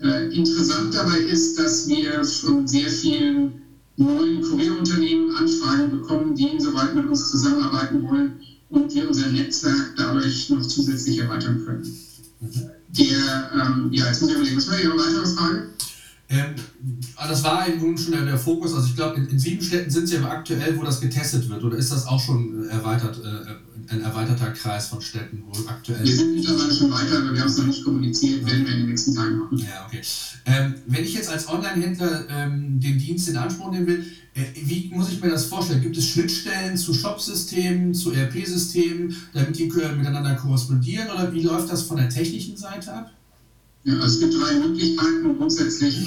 Äh, 0.00 0.34
interessant 0.34 0.92
dabei 0.92 1.18
ist, 1.18 1.58
dass 1.58 1.88
wir 1.88 2.24
von 2.24 2.66
sehr 2.66 2.88
vielen 2.88 3.61
neuen 4.02 4.42
Kurierunternehmen 4.42 5.34
Anfragen 5.36 5.90
bekommen, 5.90 6.34
die 6.34 6.48
insoweit 6.48 6.94
mit 6.94 7.06
uns 7.06 7.30
zusammenarbeiten 7.30 8.02
wollen 8.08 8.40
und 8.70 8.94
wir 8.94 9.08
unser 9.08 9.28
Netzwerk 9.28 9.94
dadurch 9.96 10.50
noch 10.50 10.62
zusätzlich 10.62 11.18
erweitern 11.18 11.64
können. 11.64 11.96
Mhm. 12.40 12.70
Der, 12.88 13.50
ähm, 13.54 13.88
ja, 13.92 14.06
jetzt 14.06 14.20
muss 14.20 14.30
ich 14.30 14.36
überlegen, 14.36 14.56
was 14.56 14.70
war 14.70 14.80
Ihre 14.80 14.98
weitere 14.98 15.26
Frage? 15.26 15.68
Ähm, 16.32 16.54
das 17.28 17.44
war 17.44 17.68
nun 17.68 17.96
schon 17.96 18.12
der, 18.12 18.38
Fokus. 18.38 18.74
Also 18.74 18.86
ich 18.88 18.96
glaube, 18.96 19.16
in, 19.16 19.28
in, 19.28 19.38
sieben 19.38 19.62
Städten 19.62 19.90
sind 19.90 20.06
Sie 20.08 20.16
aber 20.16 20.30
aktuell, 20.30 20.78
wo 20.78 20.82
das 20.82 21.00
getestet 21.00 21.48
wird. 21.48 21.62
Oder 21.62 21.76
ist 21.76 21.92
das 21.92 22.06
auch 22.06 22.20
schon 22.20 22.68
erweitert, 22.70 23.20
äh, 23.22 23.92
ein 23.92 24.00
erweiterter 24.00 24.50
Kreis 24.52 24.88
von 24.88 25.00
Städten, 25.00 25.44
wo 25.46 25.68
aktuell... 25.68 26.02
Wir 26.02 26.16
sind 26.16 26.34
mittlerweile 26.34 26.74
schon 26.74 26.90
weiter, 26.90 27.18
aber 27.18 27.34
wir 27.34 27.40
haben 27.40 27.48
es 27.48 27.58
noch 27.58 27.66
nicht 27.66 27.84
kommuniziert, 27.84 28.46
werden 28.46 28.64
wir 28.66 28.72
in 28.72 28.80
den 28.80 28.88
nächsten 28.88 29.14
Tagen 29.14 29.38
machen. 29.38 29.58
Ja, 29.58 29.86
okay. 29.86 30.00
Ähm, 30.46 30.74
wenn 30.86 31.04
ich 31.04 31.14
jetzt 31.14 31.28
als 31.28 31.48
Online-Händler 31.48 32.24
ähm, 32.30 32.80
den 32.80 32.98
Dienst 32.98 33.28
in 33.28 33.36
Anspruch 33.36 33.70
nehmen 33.70 33.86
will, 33.86 34.06
äh, 34.34 34.44
wie 34.54 34.90
muss 34.94 35.10
ich 35.12 35.20
mir 35.20 35.28
das 35.28 35.44
vorstellen? 35.44 35.82
Gibt 35.82 35.96
es 35.98 36.08
Schnittstellen 36.08 36.76
zu 36.76 36.94
Shop-Systemen, 36.94 37.92
zu 37.92 38.12
ERP-Systemen, 38.12 39.14
damit 39.34 39.58
die 39.58 39.66
miteinander 39.66 40.34
korrespondieren? 40.36 41.10
Oder 41.10 41.32
wie 41.32 41.42
läuft 41.42 41.70
das 41.70 41.82
von 41.82 41.98
der 41.98 42.08
technischen 42.08 42.56
Seite 42.56 42.92
ab? 42.92 43.10
Ja, 43.84 43.94
also 43.94 44.06
es 44.06 44.20
gibt 44.20 44.34
drei 44.40 44.54
Möglichkeiten 44.54 45.36
grundsätzlich, 45.36 45.98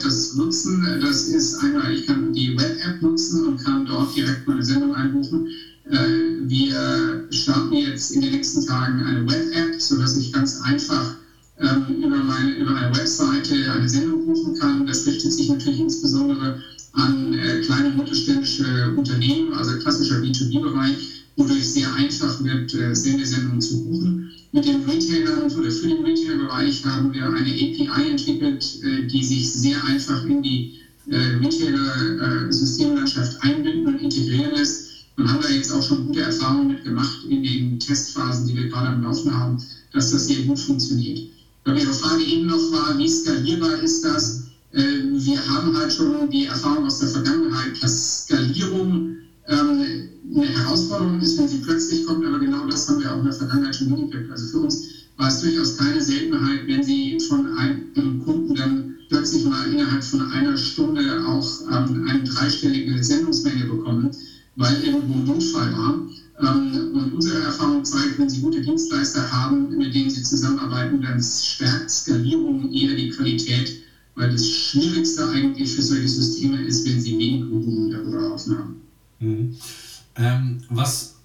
das 0.00 0.34
nutzen. 0.34 0.86
Das 1.00 1.24
ist 1.24 1.56
einmal, 1.56 1.92
ich 1.92 2.06
kann 2.06 2.32
die 2.32 2.56
Web-App 2.56 3.02
nutzen 3.02 3.48
und 3.48 3.58
kann 3.58 3.84
dort 3.84 4.14
direkt 4.14 4.46
meine 4.46 4.62
Sendung 4.62 4.94
einbuchen. 4.94 5.48
Äh, 5.90 5.98
wir 6.42 7.26
starten 7.30 7.74
jetzt 7.74 8.12
in 8.12 8.20
den 8.20 8.32
nächsten 8.32 8.64
Tagen 8.64 9.02
eine 9.02 9.28
Web-App, 9.28 9.80
sodass 9.80 10.16
ich 10.16 10.32
ganz 10.32 10.60
einfach 10.62 11.16
ähm, 11.58 11.96
über, 12.02 12.16
meine, 12.16 12.56
über 12.56 12.76
eine 12.76 12.96
Webseite 12.96 13.72
eine 13.72 13.88
Sendung 13.88 14.26
buchen 14.26 14.56
kann. 14.58 14.86
Das 14.86 15.04
richtet 15.04 15.32
sich 15.32 15.48
natürlich 15.48 15.80
insbesondere 15.80 16.62
an 16.92 17.34
äh, 17.34 17.60
kleine 17.62 17.88
und 17.88 17.98
mittelständische 17.98 18.94
Unternehmen, 18.96 19.52
also 19.54 19.76
klassischer 19.78 20.20
B2B-Bereich, 20.20 21.24
wodurch 21.36 21.60
es 21.60 21.74
sehr 21.74 21.92
einfach 21.94 22.42
wird, 22.44 22.72
äh, 22.74 22.94
Sendesendungen 22.94 23.60
zu 23.60 23.84
buchen. 23.84 24.29
Mit 24.52 24.64
den 24.64 24.82
Retailern 24.82 25.52
oder 25.52 25.70
für 25.70 25.86
den 25.86 26.04
Retail-Bereich 26.04 26.84
haben 26.84 27.12
wir 27.12 27.24
eine 27.24 27.48
API 27.48 28.10
entwickelt, 28.10 28.82
äh, 28.82 29.06
die 29.06 29.22
sich 29.22 29.52
sehr 29.52 29.80
einfach 29.84 30.24
in 30.24 30.42
die 30.42 30.80
äh, 31.06 31.36
Retailer-Systemlandschaft 31.40 33.40
einbinden 33.42 33.86
und 33.86 34.00
integrieren 34.00 34.56
lässt. 34.56 35.04
Und 35.16 35.30
haben 35.30 35.40
da 35.40 35.48
jetzt 35.48 35.70
auch 35.70 35.82
schon 35.82 36.06
gute 36.06 36.22
Erfahrungen 36.22 36.66
mitgemacht 36.68 37.22
in 37.28 37.44
den 37.44 37.78
Testphasen, 37.78 38.48
die 38.48 38.56
wir 38.56 38.68
gerade 38.68 38.88
am 38.88 39.02
Laufen 39.02 39.32
haben, 39.32 39.56
dass 39.92 40.10
das 40.10 40.26
sehr 40.26 40.42
gut 40.42 40.58
funktioniert. 40.58 41.20
Weil 41.64 41.78
Ihre 41.78 41.92
Frage 41.92 42.24
eben 42.24 42.46
noch 42.46 42.72
war, 42.72 42.98
wie 42.98 43.08
skalierbar 43.08 43.80
ist 43.82 44.02
das? 44.02 44.46
Wir 44.72 45.48
haben 45.48 45.76
halt 45.76 45.92
schon 45.92 46.30
die 46.30 46.46
Erfahrung 46.46 46.86
aus 46.86 47.00
der 47.00 47.08
Vergangenheit, 47.08 47.82
dass 47.82 48.22
Skalierung 48.22 49.16
ähm, 49.48 50.08
eine 50.34 50.46
Herausforderung 50.46 51.20
ist, 51.20 51.38
wenn 51.38 51.48
sie 51.48 51.58
plötzlich 51.58 52.04
kommt, 52.04 52.24
aber 52.24 52.38
genau 52.38 52.66
das 52.66 52.88
haben 52.88 53.00
wir 53.00 53.12
auch 53.12 53.18
in 53.18 53.24
der 53.24 53.32
Vergangenheit 53.32 53.74
schon 53.74 53.88
hingekriegt. 53.88 54.30
Also 54.30 54.46
für 54.46 54.58
uns 54.64 54.86
war 55.16 55.28
es 55.28 55.40
durchaus 55.40 55.76
keine 55.76 56.00
Seltenheit, 56.00 56.66
wenn 56.66 56.82
sie 56.82 57.18
von 57.20 57.46
einem 57.54 58.18
Kunden 58.24 58.54
dann 58.54 58.96
plötzlich 59.08 59.44
mal 59.44 59.70
innerhalb 59.70 60.02
von 60.04 60.22
einer 60.30 60.56
Stunde 60.56 61.24
auch 61.26 61.60
ähm, 61.70 62.06
eine 62.08 62.22
dreistellige 62.22 63.02
Sendungsmenge 63.02 63.66
bekommen, 63.66 64.10
weil 64.56 64.82
irgendwo 64.82 65.14
ein 65.14 65.24
Notfall 65.24 65.72
war. 65.72 66.00
Ähm, 66.38 66.94
und 66.94 67.12
unsere 67.12 67.38
Erfahrung 67.40 67.84
zeigt, 67.84 68.18
wenn 68.18 68.30
Sie 68.30 68.40
gute 68.40 68.60
Dienstleister 68.60 69.30
haben, 69.30 69.76
mit 69.76 69.94
denen 69.94 70.10
Sie 70.10 70.22
zusammenarbeiten, 70.22 71.02
dann 71.02 71.20
stärkt 71.22 71.90
Skalierung 71.90 72.72
eher 72.72 72.94
die 72.94 73.08
Qualität, 73.08 73.78
weil 74.14 74.30
das 74.30 74.46
Schwierigste 74.46 75.28
eigentlich 75.28 75.74
für 75.74 75.82
solche 75.82 76.08
Systeme 76.08 76.62
ist, 76.62 76.86
wenn 76.86 77.00
Sie 77.00 77.18
wenig 77.18 77.50
Volumen 77.50 77.90
darüber 77.90 78.22
laufen 78.22 78.56
haben. 78.56 78.76
Mhm. 79.20 79.56
Ähm, 80.16 80.62
was, 80.68 81.16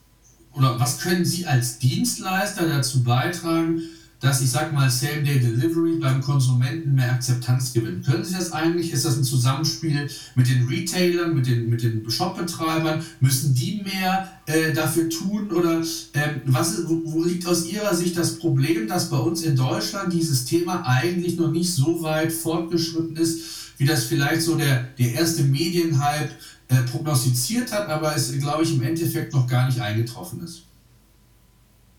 oder 0.54 0.80
was 0.80 1.00
können 1.00 1.26
Sie 1.26 1.46
als 1.46 1.80
Dienstleister 1.80 2.68
dazu 2.68 3.04
beitragen, 3.04 3.82
dass 4.22 4.42
ich 4.42 4.50
sag 4.50 4.74
mal 4.74 4.90
Same-Day-Delivery 4.90 6.00
beim 6.00 6.22
Konsumenten 6.22 6.96
mehr 6.96 7.12
Akzeptanz 7.12 7.74
gewinnt. 7.74 8.06
Können 8.06 8.24
Sie 8.24 8.34
das 8.34 8.54
eigentlich? 8.54 8.92
Ist 8.92 9.06
das 9.06 9.18
ein 9.18 9.24
Zusammenspiel 9.24 10.10
mit 10.36 10.50
den 10.50 10.68
Retailern, 10.68 11.36
mit 11.36 11.48
den, 11.48 11.70
mit 11.70 11.84
den 11.84 12.10
Shopbetreibern? 12.10 13.04
Müssen 13.20 13.54
die 13.54 13.84
mehr 13.84 14.30
äh, 14.46 14.74
dafür 14.74 15.10
tun? 15.10 15.52
Oder 15.52 15.82
ähm, 16.14 16.42
was, 16.46 16.88
wo, 16.88 17.02
wo, 17.06 17.24
liegt 17.24 17.46
aus 17.46 17.68
Ihrer 17.68 17.94
Sicht 17.94 18.18
das 18.18 18.40
Problem, 18.40 18.88
dass 18.88 19.10
bei 19.10 19.18
uns 19.18 19.44
in 19.44 19.56
Deutschland 19.56 20.14
dieses 20.14 20.46
Thema 20.46 20.84
eigentlich 20.88 21.38
noch 21.38 21.52
nicht 21.52 21.72
so 21.72 22.02
weit 22.02 22.32
fortgeschritten 22.32 23.18
ist, 23.18 23.42
wie 23.78 23.86
das 23.86 24.06
vielleicht 24.06 24.42
so 24.42 24.56
der, 24.56 24.88
der 24.98 25.14
erste 25.14 25.44
Medienhype 25.44 26.32
äh, 26.68 26.82
prognostiziert 26.84 27.72
hat, 27.72 27.88
aber 27.90 28.16
es, 28.16 28.32
glaube 28.40 28.64
ich, 28.64 28.74
im 28.74 28.82
Endeffekt 28.82 29.34
noch 29.34 29.48
gar 29.48 29.68
nicht 29.68 29.80
eingetroffen 29.80 30.44
ist? 30.44 30.64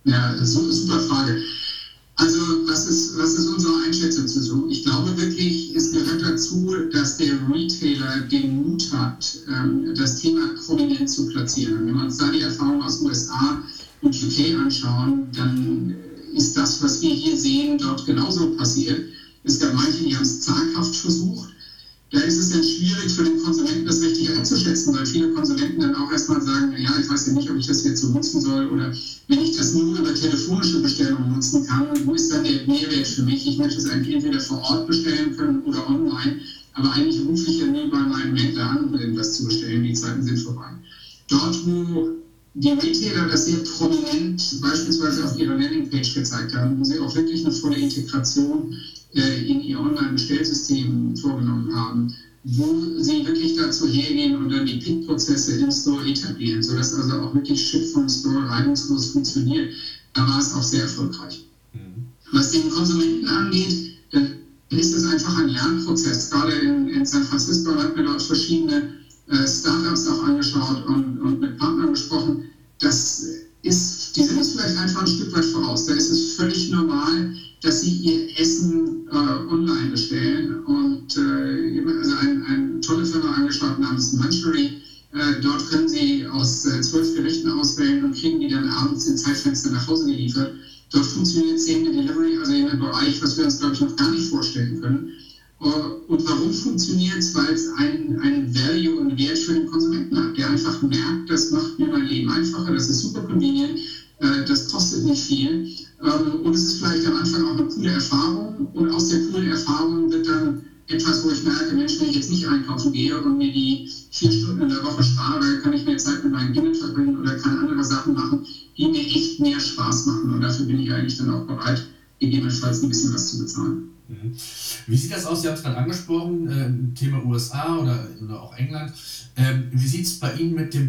Ja, 0.05 0.35
super 0.45 1.01
Frage. 1.01 1.41
Also, 2.17 2.39
was 2.67 2.87
ist, 2.87 3.19
was 3.19 3.35
ist 3.35 3.47
unsere 3.49 3.75
Einschätzung 3.85 4.27
zu 4.27 4.43
so? 4.43 4.67
Ich 4.71 4.85
glaube 4.85 5.17
wirklich, 5.17 5.75
es 5.77 5.93
gehört 5.93 6.23
dazu, 6.23 6.75
dass 6.91 7.19
der 7.19 7.35
Retailer 7.53 8.21
den 8.21 8.57
Mut 8.57 8.91
hat, 8.93 9.39
ähm, 9.49 9.95
das 9.95 10.21
Thema 10.21 10.49
prominent 10.65 11.11
zu 11.11 11.29
platzieren. 11.29 11.87
Wenn 11.87 11.95
wir 11.95 12.05
uns 12.05 12.17
da 12.17 12.31
die 12.31 12.41
Erfahrung 12.41 12.83
aus 12.83 13.03
USA 13.03 13.63
und 14.01 14.15
UK 14.15 14.59
anschauen, 14.59 15.29
dann 15.33 15.95
ist 16.35 16.57
das, 16.57 16.83
was 16.83 17.03
wir 17.03 17.15
hier 17.15 17.37
sehen, 17.37 17.79
dort 17.79 18.07
genauso 18.07 18.57
passiert. 18.57 19.01
Es 19.45 19.61
gab 19.61 19.75
manche, 19.75 20.03
die 20.05 20.17
haben 20.17 20.23
es 20.23 20.41
zaghaft 20.41 20.97
versucht 20.97 21.51
da 22.13 22.21
ist 22.21 22.39
es 22.39 22.51
dann 22.51 22.63
einzuschätzen, 24.47 24.95
weil 24.95 25.07
viele 25.07 25.33
Konsumenten 25.33 25.81
dann 25.81 25.95
auch 25.97 26.11
erstmal 26.11 26.41
sagen, 26.41 26.75
ja, 26.79 26.91
ich 27.01 27.09
weiß 27.09 27.27
ja 27.27 27.33
nicht, 27.33 27.51
ob 27.51 27.57
ich 27.57 27.67
das 27.67 27.85
jetzt 27.85 28.01
so 28.01 28.09
nutzen 28.09 28.41
soll 28.41 28.69
oder 28.69 28.93
wenn 29.29 29.41
ich 29.41 29.57
das 29.57 29.75
nur 29.75 29.99
über 29.99 30.15
telefonische 30.15 30.81
Bestellungen 30.81 31.33
nutzen 31.33 31.67
kann, 31.67 31.87
wo 32.05 32.15
ist 32.15 32.33
dann 32.33 32.45
der 32.45 32.67
Mehrwert 32.67 33.07
für 33.07 33.23
mich? 33.23 33.47
Ich 33.47 33.59
möchte 33.59 33.79
es 33.79 33.89
eigentlich 33.91 34.15
entweder 34.15 34.41
vor 34.41 34.63
Ort 34.63 34.87
bestellen 34.87 35.37
können 35.37 35.63
oder 35.63 35.89
online, 35.89 36.41
aber 36.75 36.93
eigentlich 36.93 37.21
rufe 37.27 37.51
ich 37.51 37.59
ja 37.59 37.67
nie 37.67 37.89
bei 37.89 37.99
meinem 37.99 38.37
Händler 38.37 38.71
an, 38.71 38.85
um 38.85 38.95
irgendwas 38.95 39.35
zu 39.35 39.47
bestellen, 39.47 39.83
die 39.83 39.95
Zeiten 39.95 40.23
sind 40.23 40.39
vorbei. 40.39 40.71
Dort, 41.29 41.67
wo 41.67 42.09
die 42.55 42.71
Retailer 42.71 43.29
das 43.29 43.47
sehr 43.47 43.59
prominent 43.59 44.61
beispielsweise 44.63 45.25
auf 45.25 45.39
ihrer 45.39 45.57
Landingpage 45.57 46.15
gezeigt 46.15 46.55
haben, 46.55 46.79
wo 46.79 46.85
sie 46.85 46.99
auch 47.01 47.15
wirklich 47.15 47.45
eine 47.45 47.53
volle 47.53 47.77
Integration 47.77 48.75
äh, 49.15 49.51
in 49.51 49.61
ihr 49.61 49.79
Online-Bestellsystem 49.79 51.17
vorgenommen 51.17 51.75
haben, 51.75 52.15
wo 52.49 53.01
sie 53.01 53.25
wirklich 53.25 53.57
dazu 53.57 53.89
hergehen 53.89 54.37
und 54.37 54.51
dann 54.51 54.67
die 54.67 54.77
Pick-Prozesse 54.77 55.57
im 55.57 55.71
Store 55.71 56.07
etablieren, 56.07 56.63
sodass 56.63 56.95
also 56.95 57.19
auch 57.19 57.35
wirklich 57.35 57.61
Ship 57.61 57.85
von 57.93 58.09
Store 58.09 58.49
reibungslos 58.49 59.07
funktioniert. 59.07 59.73
Da 60.13 60.27
war 60.29 60.39
es 60.39 60.53
auch 60.53 60.63
sehr 60.63 60.83
erfolgreich. 60.83 61.45
Mhm. 61.73 62.07
Was 62.31 62.53
den 62.53 62.71
Konsumenten 62.71 63.27
angeht, 63.27 63.97
dann 64.13 64.37
ist 64.71 64.95
es 64.95 65.05
einfach 65.05 65.37
ein 65.39 65.49
Lernprozess. 65.49 66.31
Gerade 66.31 66.53
in, 66.53 66.89
in 66.89 67.05
San 67.05 67.25
Francisco 67.25 67.75
hat 67.75 67.97
man 67.97 68.05
dort 68.05 68.23
verschiedene 68.23 68.95
äh, 69.27 69.47
Startups 69.47 70.07
auch 70.07 70.23
angeschaut 70.23 70.87
und, 70.87 71.19
und 71.19 71.41
mit 71.41 71.59
Partnern 71.59 71.91
gesprochen. 71.91 72.45
Das 72.79 73.27
ist, 73.63 74.17
die 74.17 74.23
sind 74.23 74.39
es 74.39 74.53
vielleicht 74.53 74.77
einfach 74.77 75.01
ein 75.01 75.09
Stück 75.09 75.35
weit 75.35 75.45
voraus. 75.47 75.87
Da 75.87 75.95
ist 75.95 76.11
es 76.11 76.35
völlig 76.35 76.71
normal, 76.71 77.35
dass 77.67 77.81
sie 77.81 77.91
ihr 77.91 78.39
Essen 78.39 79.09
äh, 79.11 79.53
online 79.53 79.91
bestellen. 79.91 80.65
Und 80.65 81.17
äh, 81.17 81.83
also 81.99 82.15
eine 82.15 82.45
ein 82.47 82.81
tolle 82.81 83.05
Firma 83.05 83.33
angeschaut 83.33 83.79
namens 83.81 84.13
Munchery. 84.13 84.81
Äh, 85.13 85.41
dort 85.43 85.69
können 85.69 85.89
sie 85.89 86.25
aus 86.27 86.65
äh, 86.65 86.81
zwölf 86.81 87.13
Gerichten 87.15 87.51
auswählen 87.51 88.05
und 88.05 88.15
kriegen 88.15 88.39
die 88.39 88.49
dann 88.49 88.69
abends 88.69 89.07
in 89.07 89.17
Zeitfenster 89.17 89.71
nach 89.71 89.87
Hause 89.89 90.06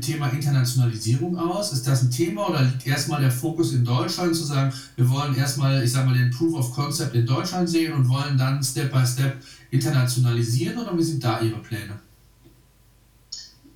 Thema 0.08 0.30
Internationalisierung 0.30 1.38
aus? 1.38 1.74
Ist 1.74 1.86
das 1.86 2.04
ein 2.04 2.12
Thema 2.12 2.50
oder 2.50 2.64
liegt 2.64 2.88
erstmal 2.88 3.20
der 3.20 3.32
Fokus 3.32 3.74
in 3.74 3.84
Deutschland 3.84 4.34
zu 4.36 4.46
sagen, 4.46 4.74
wir 4.96 5.10
wollen 5.10 5.36
erstmal, 5.36 5.84
ich 5.84 5.92
sag 5.92 6.06
mal, 6.06 6.18
den 6.18 6.32
Proof 6.32 6.54
of 6.56 6.74
Concept 6.74 7.14
in 7.14 7.26
Deutschland 7.26 7.68
sehen 7.68 7.94
und 7.94 8.08
wollen 8.08 8.38
dann 8.38 8.64
Step 8.64 8.92
by 8.92 9.06
Step 9.06 9.36
internationalisieren 9.70 10.78
oder 10.78 10.98
wie 10.98 11.04
sind 11.04 11.22
da 11.22 11.42
Ihre 11.42 11.60
Pläne? 11.60 12.00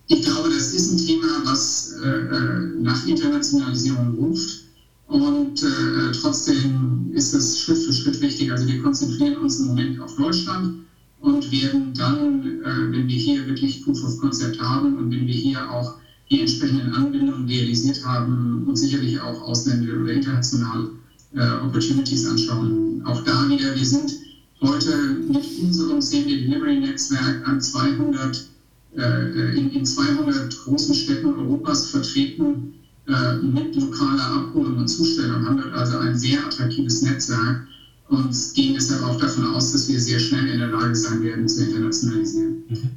Ich 0.08 0.24
glaube, 0.24 0.50
das 0.50 0.74
ist 0.74 0.92
ein 0.94 1.06
Thema, 1.06 1.42
was 1.44 1.96
äh, 2.04 2.08
äh 2.08 2.82
nach 2.82 3.06
Internationalisierung 3.06 4.16
ruft. 4.16 4.62
Und 5.08 5.62
äh, 5.62 6.12
trotzdem 6.22 7.12
ist 7.14 7.34
es 7.34 7.60
Schritt 7.60 7.80
für 7.80 7.92
Schritt 7.92 8.22
wichtig. 8.22 8.50
Also 8.52 8.66
wir 8.68 8.82
konzentrieren 8.82 9.36
uns 9.38 9.60
im 9.60 9.68
Moment 9.68 10.00
auf 10.00 10.16
Deutschland 10.16 10.86
und 11.20 11.52
werden 11.52 11.94
dann, 11.94 12.62
äh, 12.62 12.92
wenn 12.92 13.08
wir 13.08 13.18
hier 13.18 13.46
wirklich 13.48 13.84
Proof 13.84 14.02
of 14.06 14.18
Concept 14.20 14.62
haben 14.62 14.98
und 14.98 15.12
wenn 15.12 15.28
wir 15.28 15.34
hier 15.34 15.70
auch 15.70 15.96
die 16.32 16.40
entsprechenden 16.40 16.94
Anbindungen 16.94 17.46
realisiert 17.46 18.04
haben 18.06 18.66
und 18.66 18.78
sicherlich 18.78 19.20
auch 19.20 19.42
ausländische 19.42 20.00
oder 20.00 20.14
internationale 20.14 20.92
äh, 21.36 21.52
Opportunities 21.62 22.26
anschauen. 22.26 23.02
Auch 23.06 23.22
da 23.26 23.50
wieder, 23.50 23.76
wir 23.76 23.86
sind 23.86 24.14
heute 24.62 25.18
mit 25.28 25.44
unserem 25.62 26.02
Same 26.02 26.26
Delivery 26.26 26.80
Netzwerk 26.80 27.46
an 27.48 27.60
200, 27.60 28.48
äh, 28.96 29.58
in, 29.58 29.72
in 29.72 29.86
200 29.86 30.58
großen 30.64 30.96
Städten 30.96 31.34
Europas 31.34 31.90
vertreten 31.90 32.76
äh, 33.08 33.36
mit 33.36 33.76
lokaler 33.76 34.32
Abholung 34.32 34.78
und 34.78 34.88
Zustellung 34.88 35.46
haben 35.46 35.58
wir 35.58 35.74
also 35.74 35.98
ein 35.98 36.18
sehr 36.18 36.46
attraktives 36.46 37.02
Netzwerk 37.02 37.68
und 38.08 38.34
gehen 38.54 38.74
deshalb 38.76 39.04
auch 39.04 39.18
davon 39.20 39.48
aus, 39.48 39.74
dass 39.74 39.90
wir 39.90 40.00
sehr 40.00 40.20
schnell 40.20 40.48
in 40.48 40.60
der 40.60 40.68
Lage 40.68 40.96
sein 40.96 41.22
werden, 41.24 41.48
zu 41.48 41.66
internationalisieren. 41.66 42.64
Mhm. 42.70 42.90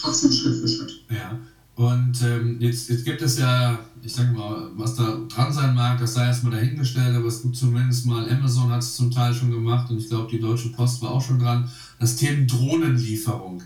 Trotzdem 0.00 0.32
Schritt 0.32 0.56
für 0.56 0.68
Schritt. 0.68 1.04
Ja. 1.10 1.38
Und 1.76 2.20
ähm, 2.22 2.56
jetzt, 2.60 2.90
jetzt 2.90 3.04
gibt 3.04 3.22
es 3.22 3.38
ja, 3.38 3.78
ich 4.02 4.12
sag 4.12 4.34
mal, 4.34 4.70
was 4.76 4.96
da 4.96 5.18
dran 5.28 5.52
sein 5.52 5.74
mag, 5.74 5.98
das 5.98 6.14
sei 6.14 6.26
erstmal 6.26 6.52
dahingestellt, 6.52 7.16
aber 7.16 7.26
es 7.26 7.42
gibt 7.42 7.56
zumindest 7.56 8.04
mal, 8.04 8.28
Amazon 8.28 8.70
hat 8.70 8.80
es 8.80 8.96
zum 8.96 9.10
Teil 9.10 9.32
schon 9.32 9.50
gemacht 9.50 9.90
und 9.90 9.98
ich 9.98 10.08
glaube, 10.08 10.30
die 10.30 10.40
Deutsche 10.40 10.70
Post 10.70 11.00
war 11.00 11.12
auch 11.12 11.24
schon 11.24 11.38
dran, 11.38 11.70
das 11.98 12.16
Thema 12.16 12.46
Drohnenlieferung. 12.46 13.62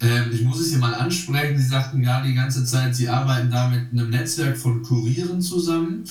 Ähm, 0.00 0.30
ich 0.32 0.42
muss 0.42 0.60
es 0.60 0.70
hier 0.70 0.78
mal 0.78 0.94
ansprechen. 0.94 1.56
Sie 1.56 1.68
sagten 1.68 2.02
ja 2.02 2.22
die 2.22 2.34
ganze 2.34 2.64
Zeit, 2.64 2.96
Sie 2.96 3.08
arbeiten 3.08 3.50
da 3.50 3.68
mit 3.68 3.92
einem 3.92 4.10
Netzwerk 4.10 4.56
von 4.56 4.82
Kurieren 4.82 5.40
zusammen. 5.40 6.04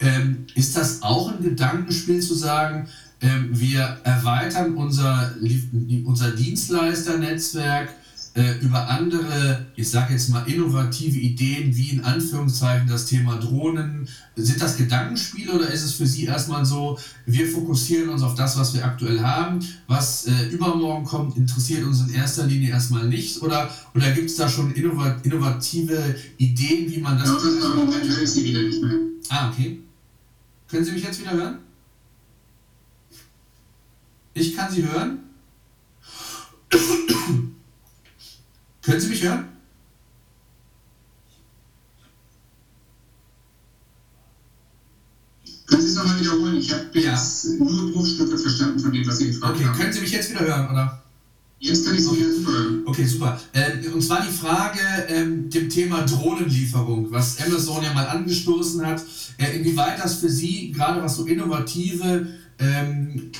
Ähm, 0.00 0.46
ist 0.54 0.76
das 0.76 1.02
auch 1.02 1.32
ein 1.32 1.42
Gedankenspiel 1.42 2.20
zu 2.20 2.34
sagen, 2.34 2.88
ähm, 3.20 3.48
wir 3.50 3.98
erweitern 4.04 4.76
unser, 4.76 5.34
unser 6.04 6.30
Dienstleisternetzwerk 6.32 7.90
über 8.60 8.88
andere, 8.88 9.66
ich 9.74 9.90
sage 9.90 10.12
jetzt 10.12 10.28
mal, 10.28 10.48
innovative 10.48 11.18
Ideen, 11.18 11.76
wie 11.76 11.90
in 11.90 12.04
Anführungszeichen 12.04 12.88
das 12.88 13.06
Thema 13.06 13.36
Drohnen. 13.36 14.08
Sind 14.36 14.60
das 14.60 14.76
Gedankenspiele 14.76 15.52
oder 15.52 15.70
ist 15.70 15.82
es 15.82 15.92
für 15.92 16.06
Sie 16.06 16.24
erstmal 16.24 16.64
so, 16.64 16.98
wir 17.26 17.48
fokussieren 17.48 18.08
uns 18.08 18.22
auf 18.22 18.34
das, 18.34 18.56
was 18.56 18.74
wir 18.74 18.84
aktuell 18.84 19.20
haben, 19.20 19.58
was 19.86 20.26
äh, 20.26 20.48
übermorgen 20.50 21.04
kommt, 21.04 21.36
interessiert 21.36 21.84
uns 21.84 22.00
in 22.00 22.14
erster 22.14 22.46
Linie 22.46 22.70
erstmal 22.70 23.08
nicht? 23.08 23.42
Oder, 23.42 23.70
oder 23.94 24.10
gibt 24.12 24.30
es 24.30 24.36
da 24.36 24.48
schon 24.48 24.72
innovative 24.72 26.14
Ideen, 26.36 26.90
wie 26.90 27.00
man 27.00 27.18
das... 27.18 27.28
Ja, 27.28 27.34
das 27.34 27.74
Moment 27.74 28.04
höre 28.04 28.22
ich 28.22 28.30
Sie 28.30 28.44
wieder 28.44 28.62
nicht 28.62 28.82
mehr. 28.82 28.98
Ah, 29.30 29.50
okay. 29.50 29.80
Können 30.68 30.84
Sie 30.84 30.92
mich 30.92 31.02
jetzt 31.02 31.20
wieder 31.20 31.32
hören? 31.32 31.58
Ich 34.34 34.54
kann 34.54 34.70
Sie 34.70 34.84
hören. 34.84 35.18
Können 38.88 39.00
Sie 39.02 39.08
mich 39.08 39.22
hören? 39.22 39.44
Können 45.66 45.82
Sie 45.82 45.88
es 45.88 45.94
nochmal 45.94 46.18
wiederholen? 46.18 46.56
Ich 46.56 46.72
habe 46.72 46.84
jetzt 46.94 47.44
ja. 47.44 47.50
nur 47.66 47.92
Bruchstücke 47.92 48.38
verstanden 48.38 48.80
von 48.80 48.90
dem, 48.90 49.06
was 49.06 49.18
Sie 49.18 49.26
gefragt 49.26 49.56
okay, 49.56 49.64
haben. 49.66 49.74
Okay, 49.74 49.82
können 49.82 49.92
Sie 49.92 50.00
mich 50.00 50.12
jetzt 50.12 50.30
wieder 50.30 50.40
hören, 50.40 50.70
oder? 50.70 51.02
Jetzt 51.58 51.84
kann 51.84 51.96
ich 51.96 52.02
Sie 52.02 52.16
wieder 52.16 52.50
hören. 52.50 52.82
Okay, 52.86 53.04
super. 53.04 53.38
Äh, 53.52 53.88
und 53.88 54.00
zwar 54.00 54.24
die 54.24 54.32
Frage 54.32 54.80
ähm, 55.08 55.50
dem 55.50 55.68
Thema 55.68 56.06
Drohnenlieferung, 56.06 57.10
was 57.10 57.42
Amazon 57.42 57.84
ja 57.84 57.92
mal 57.92 58.06
angestoßen 58.06 58.86
hat, 58.86 59.04
äh, 59.36 59.58
inwieweit 59.58 60.02
das 60.02 60.14
für 60.14 60.30
Sie, 60.30 60.72
gerade 60.72 61.02
was 61.02 61.14
so 61.14 61.26
innovative 61.26 62.26
ähm, 62.58 63.32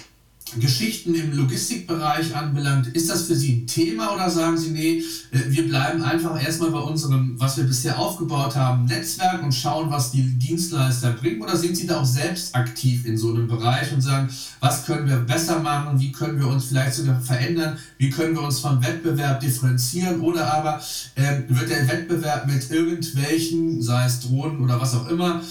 Geschichten 0.58 1.14
im 1.14 1.32
Logistikbereich 1.37 2.34
anbelangt, 2.34 2.88
ist 2.88 3.11
das 3.11 3.24
für 3.24 3.34
Sie 3.34 3.52
ein 3.52 3.66
Thema 3.66 4.14
oder 4.14 4.30
sagen 4.30 4.56
Sie, 4.56 4.70
nee, 4.70 5.02
äh, 5.30 5.50
wir 5.50 5.68
bleiben 5.68 6.02
einfach 6.02 6.42
erstmal 6.42 6.70
bei 6.70 6.78
unserem, 6.78 7.38
was 7.38 7.56
wir 7.56 7.64
bisher 7.64 7.98
aufgebaut 7.98 8.56
haben, 8.56 8.87
Netzwerk 8.87 9.42
und 9.42 9.52
schauen, 9.52 9.90
was 9.90 10.11
die 10.11 10.22
Dienstleister 10.22 11.12
bringen? 11.12 11.42
Oder 11.42 11.56
sind 11.56 11.76
Sie 11.76 11.87
da 11.87 12.00
auch 12.00 12.04
selbst 12.04 12.54
aktiv 12.54 13.04
in 13.06 13.16
so 13.16 13.30
einem 13.30 13.48
Bereich 13.48 13.92
und 13.92 14.00
sagen, 14.00 14.28
was 14.61 14.84
können 14.87 15.08
wir 15.08 15.18
besser 15.18 15.61
machen, 15.61 16.00
wie 16.00 16.12
können 16.12 16.38
wir 16.38 16.48
uns 16.48 16.66
vielleicht 16.66 16.94
sogar 16.94 17.20
verändern, 17.20 17.78
wie 17.98 18.11
können 18.11 18.34
wir 18.34 18.42
uns 18.42 18.61
vom 18.61 18.82
Wettbewerb 18.82 19.40
differenzieren? 19.40 20.20
Oder 20.20 20.52
aber 20.52 20.80
äh, 21.14 21.42
wird 21.48 21.70
der 21.70 21.88
Wettbewerb 21.88 22.46
mit 22.46 22.70
irgendwelchen, 22.70 23.82
sei 23.82 24.06
es 24.06 24.20
Drohnen 24.20 24.61
oder 24.61 24.80
was 24.80 24.94
auch 24.94 25.08
immer, 25.08 25.42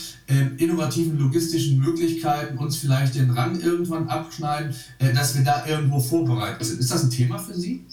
innovativen 0.58 1.18
logistischen 1.18 1.80
Möglichkeiten 1.80 2.58
uns 2.58 2.76
vielleicht 2.78 3.16
den 3.16 3.32
Rang 3.32 3.60
irgendwann 3.62 4.10
abschneiden, 4.10 4.76
äh, 5.00 5.14
dass 5.14 5.36
wir 5.36 5.44
da 5.44 5.66
irgendwo 5.66 6.00
vorbereitet 6.00 6.66
sind. 6.66 6.80
Ist 6.80 6.92
das 6.92 7.04
ein 7.04 7.10
Thema 7.10 7.40
für 7.40 7.54
Sie? 7.54 7.86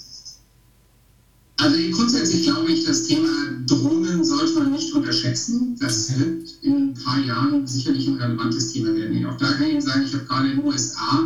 Also 1.57 1.77
grundsätzlich 1.93 2.43
glaube 2.43 2.73
ich, 2.73 2.85
das 2.85 3.05
Thema 3.05 3.29
Drohnen 3.67 4.25
sollte 4.25 4.59
man 4.59 4.73
nicht 4.73 4.93
unterschätzen. 4.93 5.77
Das 5.79 6.19
wird 6.19 6.51
in 6.63 6.91
ein 6.91 6.95
paar 6.95 7.21
Jahren 7.21 7.65
sicherlich 7.67 8.09
ein 8.09 8.17
relevantes 8.17 8.73
Thema 8.73 8.95
werden. 8.97 9.25
Auch 9.27 9.37
da 9.37 9.53
kann 9.53 9.69
ich 9.69 9.85
sagen, 9.85 10.03
ich 10.05 10.13
habe 10.15 10.25
gerade 10.25 10.51
in 10.51 10.57
den 10.57 10.67
USA 10.67 11.25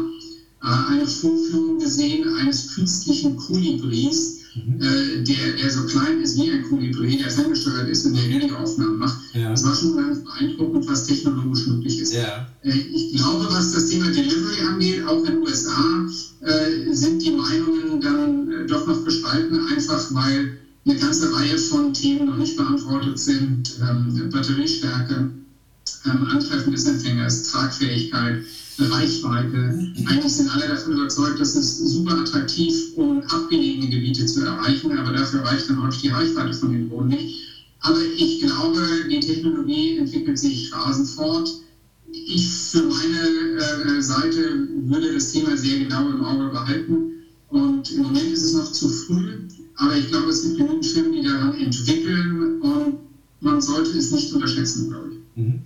äh, 0.63 0.93
eine 0.93 1.07
Vorführung 1.07 1.79
gesehen 1.79 2.29
eines 2.35 2.75
künstlichen 2.75 3.37
Kolibris, 3.37 4.41
mhm. 4.67 4.81
äh, 4.81 5.23
der, 5.23 5.53
der 5.53 5.71
so 5.71 5.83
klein 5.85 6.21
ist 6.21 6.37
wie 6.37 6.51
ein 6.51 6.63
Kolibri, 6.63 7.17
der 7.17 7.31
ferngesteuert 7.31 7.89
ist 7.89 8.05
und 8.05 8.15
der 8.15 8.29
Videoaufnahmen 8.29 8.99
macht. 8.99 9.17
Ja. 9.35 9.51
Das 9.51 9.65
war 9.65 9.75
schon 9.75 9.97
ganz 9.97 10.23
beeindruckend, 10.25 10.87
was 10.89 11.05
technologisch 11.05 11.67
möglich 11.67 12.01
ist. 12.01 12.13
Ja. 12.13 12.47
Äh, 12.63 12.71
ich 12.71 13.17
glaube, 13.17 13.47
was 13.51 13.73
das 13.73 13.87
Thema 13.87 14.11
Delivery 14.11 14.67
angeht, 14.69 15.05
auch 15.07 15.25
in 15.25 15.33
den 15.33 15.39
USA, 15.43 16.07
äh, 16.41 16.93
sind 16.93 17.23
die 17.23 17.33
Meinungen 17.33 18.01
dann 18.01 18.51
äh, 18.51 18.67
doch 18.67 18.87
noch 18.87 19.05
gespalten, 19.05 19.67
einfach 19.69 20.15
weil 20.15 20.59
eine 20.85 20.99
ganze 20.99 21.35
Reihe 21.35 21.59
von 21.59 21.93
Themen 21.93 22.27
noch 22.27 22.37
nicht 22.37 22.57
beantwortet 22.57 23.19
sind. 23.19 23.79
Ähm, 23.81 24.31
Batteriestärke, 24.31 25.31
ähm, 26.07 26.27
Antreffen 26.31 26.73
des 26.73 26.87
Empfängers, 26.87 27.45
Tragfähigkeit, 27.45 28.45
Reichweite. 28.79 29.93
Eigentlich 30.07 30.33
sind 30.33 30.55
alle 30.55 30.69
davon 30.69 30.93
überzeugt, 30.93 31.41
dass 31.41 31.55
es 31.55 31.79
super 31.79 32.19
attraktiv, 32.19 32.75
um 32.97 33.23
abgelegene 33.23 33.89
Gebiete 33.89 34.27
zu 34.27 34.45
erreichen, 34.45 34.97
aber 34.97 35.13
dafür 35.13 35.41
reicht 35.41 35.69
dann 35.69 35.83
häufig 35.83 36.03
die 36.03 36.09
Reichweite 36.09 36.55
von 36.55 36.73
den 36.73 36.89
Drohnen 36.89 37.09
nicht. 37.09 37.41
Aber 37.81 37.99
ich 38.17 38.41
glaube, 38.41 38.81
die 39.11 39.21
Technologie 39.21 39.99
entwickelt 39.99 40.39
sich 40.39 40.73
rasend 40.73 41.09
fort. 41.09 41.51
Ich 42.13 42.47
für 42.49 42.83
meine 42.83 43.97
äh, 43.97 44.03
Seite 44.03 44.69
würde 44.87 45.13
das 45.13 45.33
Thema 45.33 45.57
sehr 45.57 45.79
genau 45.79 46.09
im 46.09 46.25
Auge 46.25 46.49
behalten. 46.49 47.13
Und 47.51 47.91
im 47.91 48.03
Moment 48.03 48.33
ist 48.33 48.43
es 48.43 48.55
noch 48.55 48.71
zu 48.73 48.89
früh, 48.89 49.49
aber 49.77 49.97
ich 49.97 50.09
glaube, 50.09 50.29
es 50.29 50.43
gibt 50.43 50.59
genügend 50.59 50.85
Firmen, 50.85 51.13
die 51.13 51.23
daran 51.23 51.55
entwickeln 51.55 52.61
und 52.61 52.99
man 53.41 53.61
sollte 53.61 53.97
es 53.97 54.11
nicht 54.11 54.33
unterschätzen, 54.33 54.91
glaube 54.91 55.11
ich. 55.13 55.43
Mhm. 55.43 55.63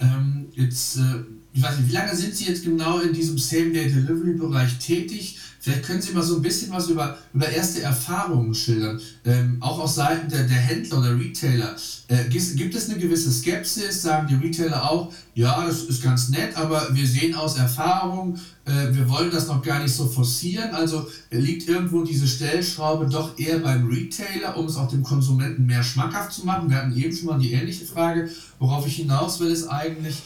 Ähm, 0.00 0.46
jetzt, 0.54 0.96
äh, 0.96 1.22
ich 1.56 1.62
weiß 1.62 1.78
nicht, 1.78 1.88
wie 1.88 1.94
lange 1.94 2.14
sind 2.14 2.36
Sie 2.36 2.44
jetzt 2.44 2.64
genau 2.64 2.98
in 2.98 3.14
diesem 3.14 3.38
Same-Day-Delivery-Bereich 3.38 4.78
tätig? 4.78 5.38
Vielleicht 5.58 5.84
können 5.84 6.02
Sie 6.02 6.12
mal 6.12 6.22
so 6.22 6.36
ein 6.36 6.42
bisschen 6.42 6.70
was 6.70 6.88
über, 6.88 7.16
über 7.32 7.48
erste 7.48 7.80
Erfahrungen 7.80 8.54
schildern, 8.54 9.00
ähm, 9.24 9.56
auch 9.60 9.78
aus 9.78 9.94
Seiten 9.94 10.28
der, 10.28 10.44
der 10.44 10.58
Händler 10.58 10.98
oder 10.98 11.18
Retailer. 11.18 11.74
Äh, 12.08 12.28
gibt, 12.28 12.56
gibt 12.56 12.74
es 12.74 12.90
eine 12.90 12.98
gewisse 12.98 13.32
Skepsis? 13.32 14.02
Sagen 14.02 14.28
die 14.28 14.34
Retailer 14.34 14.88
auch, 14.88 15.10
ja, 15.34 15.66
das 15.66 15.84
ist 15.84 16.02
ganz 16.02 16.28
nett, 16.28 16.54
aber 16.56 16.94
wir 16.94 17.06
sehen 17.06 17.34
aus 17.34 17.56
Erfahrung, 17.56 18.38
äh, 18.66 18.94
wir 18.94 19.08
wollen 19.08 19.30
das 19.30 19.48
noch 19.48 19.62
gar 19.62 19.82
nicht 19.82 19.94
so 19.94 20.06
forcieren. 20.06 20.74
Also 20.74 21.08
liegt 21.30 21.68
irgendwo 21.68 22.04
diese 22.04 22.28
Stellschraube 22.28 23.08
doch 23.08 23.38
eher 23.38 23.60
beim 23.60 23.88
Retailer, 23.88 24.58
um 24.58 24.66
es 24.66 24.76
auch 24.76 24.88
dem 24.88 25.02
Konsumenten 25.02 25.64
mehr 25.64 25.82
schmackhaft 25.82 26.32
zu 26.32 26.44
machen. 26.44 26.68
Wir 26.68 26.76
hatten 26.76 26.96
eben 26.96 27.16
schon 27.16 27.26
mal 27.26 27.38
die 27.38 27.54
ähnliche 27.54 27.86
Frage, 27.86 28.28
worauf 28.58 28.86
ich 28.86 28.96
hinaus 28.96 29.40
will, 29.40 29.50
ist 29.50 29.66
eigentlich, 29.66 30.16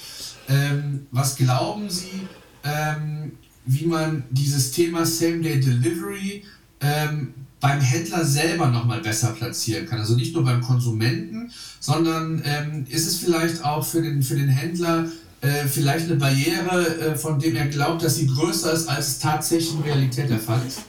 ähm, 0.50 1.06
was 1.10 1.36
glauben 1.36 1.88
Sie, 1.88 2.26
ähm, 2.64 3.32
wie 3.64 3.86
man 3.86 4.24
dieses 4.30 4.72
Thema 4.72 5.06
Same-Day-Delivery 5.06 6.44
ähm, 6.80 7.34
beim 7.60 7.80
Händler 7.80 8.24
selber 8.24 8.68
nochmal 8.68 9.00
besser 9.00 9.28
platzieren 9.28 9.86
kann. 9.86 10.00
Also 10.00 10.16
nicht 10.16 10.34
nur 10.34 10.44
beim 10.44 10.60
Konsumenten, 10.60 11.52
sondern 11.78 12.42
ähm, 12.44 12.86
ist 12.88 13.06
es 13.06 13.16
vielleicht 13.16 13.64
auch 13.64 13.84
für 13.84 14.02
den, 14.02 14.22
für 14.22 14.34
den 14.34 14.48
Händler 14.48 15.06
äh, 15.42 15.66
vielleicht 15.66 16.06
eine 16.06 16.16
Barriere, 16.16 16.98
äh, 16.98 17.16
von 17.16 17.38
dem 17.38 17.56
er 17.56 17.66
glaubt, 17.66 18.02
dass 18.02 18.16
sie 18.16 18.26
größer 18.26 18.72
ist, 18.72 18.88
als 18.88 19.08
es 19.08 19.18
tatsächlich 19.18 19.74
in 19.74 19.82
Realität 19.82 20.30
der 20.30 20.38
Fall 20.38 20.60
ist? 20.66 20.80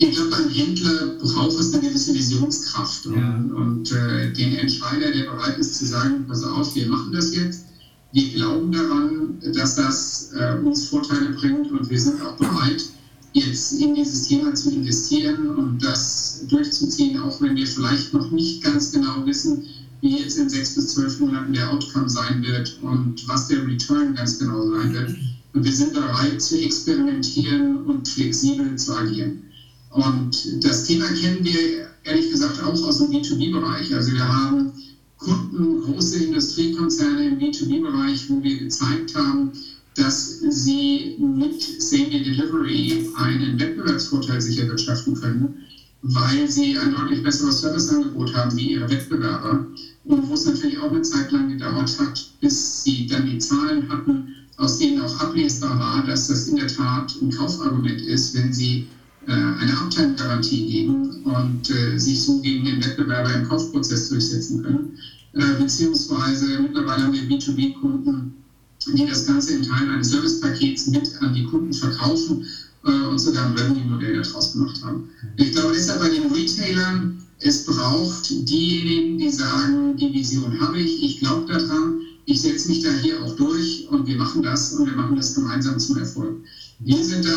Ich 0.00 0.12
glaube, 0.12 0.36
ein 0.36 0.48
Händler 0.48 1.16
braucht 1.20 1.58
es 1.58 1.74
eine 1.74 1.82
gewisse 1.82 2.14
Visionskraft 2.14 3.04
und, 3.06 3.16
ja. 3.16 3.34
und 3.56 3.90
äh, 3.90 4.32
den 4.32 4.54
Entscheider, 4.54 5.10
der 5.10 5.24
bereit 5.24 5.58
ist 5.58 5.74
zu 5.74 5.86
sagen, 5.86 6.24
pass 6.28 6.44
auf, 6.44 6.72
wir 6.76 6.86
machen 6.86 7.10
das 7.10 7.34
jetzt. 7.34 7.64
Wir 8.12 8.28
glauben 8.28 8.70
daran, 8.70 9.40
dass 9.54 9.74
das 9.74 10.30
äh, 10.36 10.56
uns 10.62 10.86
Vorteile 10.86 11.30
bringt 11.30 11.72
und 11.72 11.90
wir 11.90 12.00
sind 12.00 12.22
auch 12.22 12.36
bereit, 12.36 12.84
jetzt 13.32 13.72
in 13.72 13.96
dieses 13.96 14.28
Thema 14.28 14.54
zu 14.54 14.70
investieren 14.70 15.48
und 15.56 15.82
das 15.82 16.44
durchzuziehen, 16.48 17.18
auch 17.18 17.40
wenn 17.40 17.56
wir 17.56 17.66
vielleicht 17.66 18.14
noch 18.14 18.30
nicht 18.30 18.62
ganz 18.62 18.92
genau 18.92 19.26
wissen, 19.26 19.64
wie 20.00 20.16
jetzt 20.16 20.38
in 20.38 20.48
sechs 20.48 20.76
bis 20.76 20.94
zwölf 20.94 21.18
Monaten 21.18 21.52
der 21.52 21.72
Outcome 21.72 22.08
sein 22.08 22.40
wird 22.44 22.78
und 22.82 23.26
was 23.26 23.48
der 23.48 23.66
Return 23.66 24.14
ganz 24.14 24.38
genau 24.38 24.62
sein 24.70 24.94
wird. 24.94 25.16
Und 25.54 25.64
wir 25.64 25.72
sind 25.72 25.92
bereit 25.92 26.40
zu 26.40 26.56
experimentieren 26.56 27.78
und 27.78 28.06
flexibel 28.06 28.76
zu 28.76 28.96
agieren. 28.96 29.42
Und 29.90 30.64
das 30.64 30.84
Thema 30.84 31.06
kennen 31.08 31.44
wir 31.44 31.88
ehrlich 32.04 32.30
gesagt 32.30 32.62
auch 32.62 32.82
aus 32.82 32.98
dem 32.98 33.10
B2B-Bereich. 33.10 33.94
Also 33.94 34.12
wir 34.12 34.28
haben 34.28 34.72
Kunden, 35.16 35.82
große 35.82 36.24
Industriekonzerne 36.24 37.26
im 37.26 37.38
B2B-Bereich, 37.38 38.28
wo 38.30 38.42
wir 38.42 38.58
gezeigt 38.58 39.14
haben, 39.14 39.52
dass 39.94 40.38
sie 40.40 41.16
mit 41.18 41.60
Same 41.60 42.10
Delivery 42.10 43.10
einen 43.16 43.58
Wettbewerbsvorteil 43.58 44.40
sicher 44.40 44.68
wirtschaften 44.68 45.14
können, 45.14 45.64
weil 46.02 46.48
sie 46.48 46.78
ein 46.78 46.94
deutlich 46.94 47.22
besseres 47.22 47.60
Serviceangebot 47.60 48.32
haben 48.34 48.56
wie 48.56 48.72
ihre 48.72 48.88
Wettbewerber. 48.88 49.66
Und 50.04 50.28
wo 50.28 50.34
es 50.34 50.46
natürlich 50.46 50.78
auch 50.78 50.92
eine 50.92 51.02
Zeit 51.02 51.32
lang 51.32 51.48
gedauert 51.48 51.98
hat, 51.98 52.30
bis 52.40 52.84
sie 52.84 53.06
dann 53.06 53.26
die 53.26 53.38
Zahlen 53.38 53.88
hatten, 53.88 54.34
aus 54.56 54.78
denen 54.78 55.00
auch 55.00 55.20
ablesbar 55.20 55.78
war, 55.78 56.04
dass 56.04 56.28
das 56.28 56.46
in 56.46 56.56
der 56.56 56.68
Tat 56.68 57.16
ein 57.20 57.30
Kaufargument 57.30 58.00
ist, 58.02 58.34
wenn 58.34 58.52
sie 58.52 58.86
eine 59.32 59.76
Uptime-Garantie 59.78 60.66
geben 60.66 61.22
und 61.24 61.70
äh, 61.70 61.98
sich 61.98 62.22
so 62.22 62.40
gegen 62.40 62.64
den 62.64 62.84
Wettbewerber 62.84 63.32
im 63.34 63.46
Kaufprozess 63.46 64.08
durchsetzen 64.08 64.62
können. 64.62 64.98
Äh, 65.34 65.54
beziehungsweise 65.58 66.60
mittlerweile 66.60 67.04
haben 67.04 67.12
wir 67.12 67.22
B2B-Kunden, 67.22 68.32
die 68.94 69.06
das 69.06 69.26
Ganze 69.26 69.52
in 69.52 69.62
Teilen 69.62 69.90
eines 69.90 70.10
Servicepakets 70.10 70.86
mit 70.86 71.20
an 71.20 71.34
die 71.34 71.44
Kunden 71.44 71.72
verkaufen 71.72 72.44
und 72.82 73.18
sogar 73.18 73.44
ein 73.44 73.52
Revenue-Modell 73.54 74.22
daraus 74.22 74.52
gemacht 74.52 74.80
haben. 74.82 75.08
Ich 75.36 75.52
glaube 75.52 75.74
deshalb 75.74 76.00
bei 76.00 76.08
den 76.08 76.30
Retailern, 76.30 77.18
es 77.40 77.64
braucht 77.66 78.30
diejenigen, 78.48 79.18
die 79.18 79.30
sagen, 79.30 79.96
die 79.96 80.12
Vision 80.12 80.58
habe 80.60 80.78
ich, 80.78 81.02
ich 81.02 81.18
glaube 81.18 81.52
daran, 81.52 82.00
ich 82.24 82.40
setze 82.40 82.68
mich 82.68 82.80
da 82.80 82.90
hier 82.90 83.22
auch 83.22 83.34
durch 83.36 83.86
und 83.90 84.06
wir 84.06 84.16
machen 84.16 84.42
das 84.42 84.72
und 84.74 84.86
wir 84.86 84.94
machen 84.94 85.16
das 85.16 85.34
gemeinsam 85.34 85.78
zum 85.78 85.98
Erfolg. 85.98 86.36
Wir 86.80 87.04
sind 87.04 87.24
da 87.24 87.30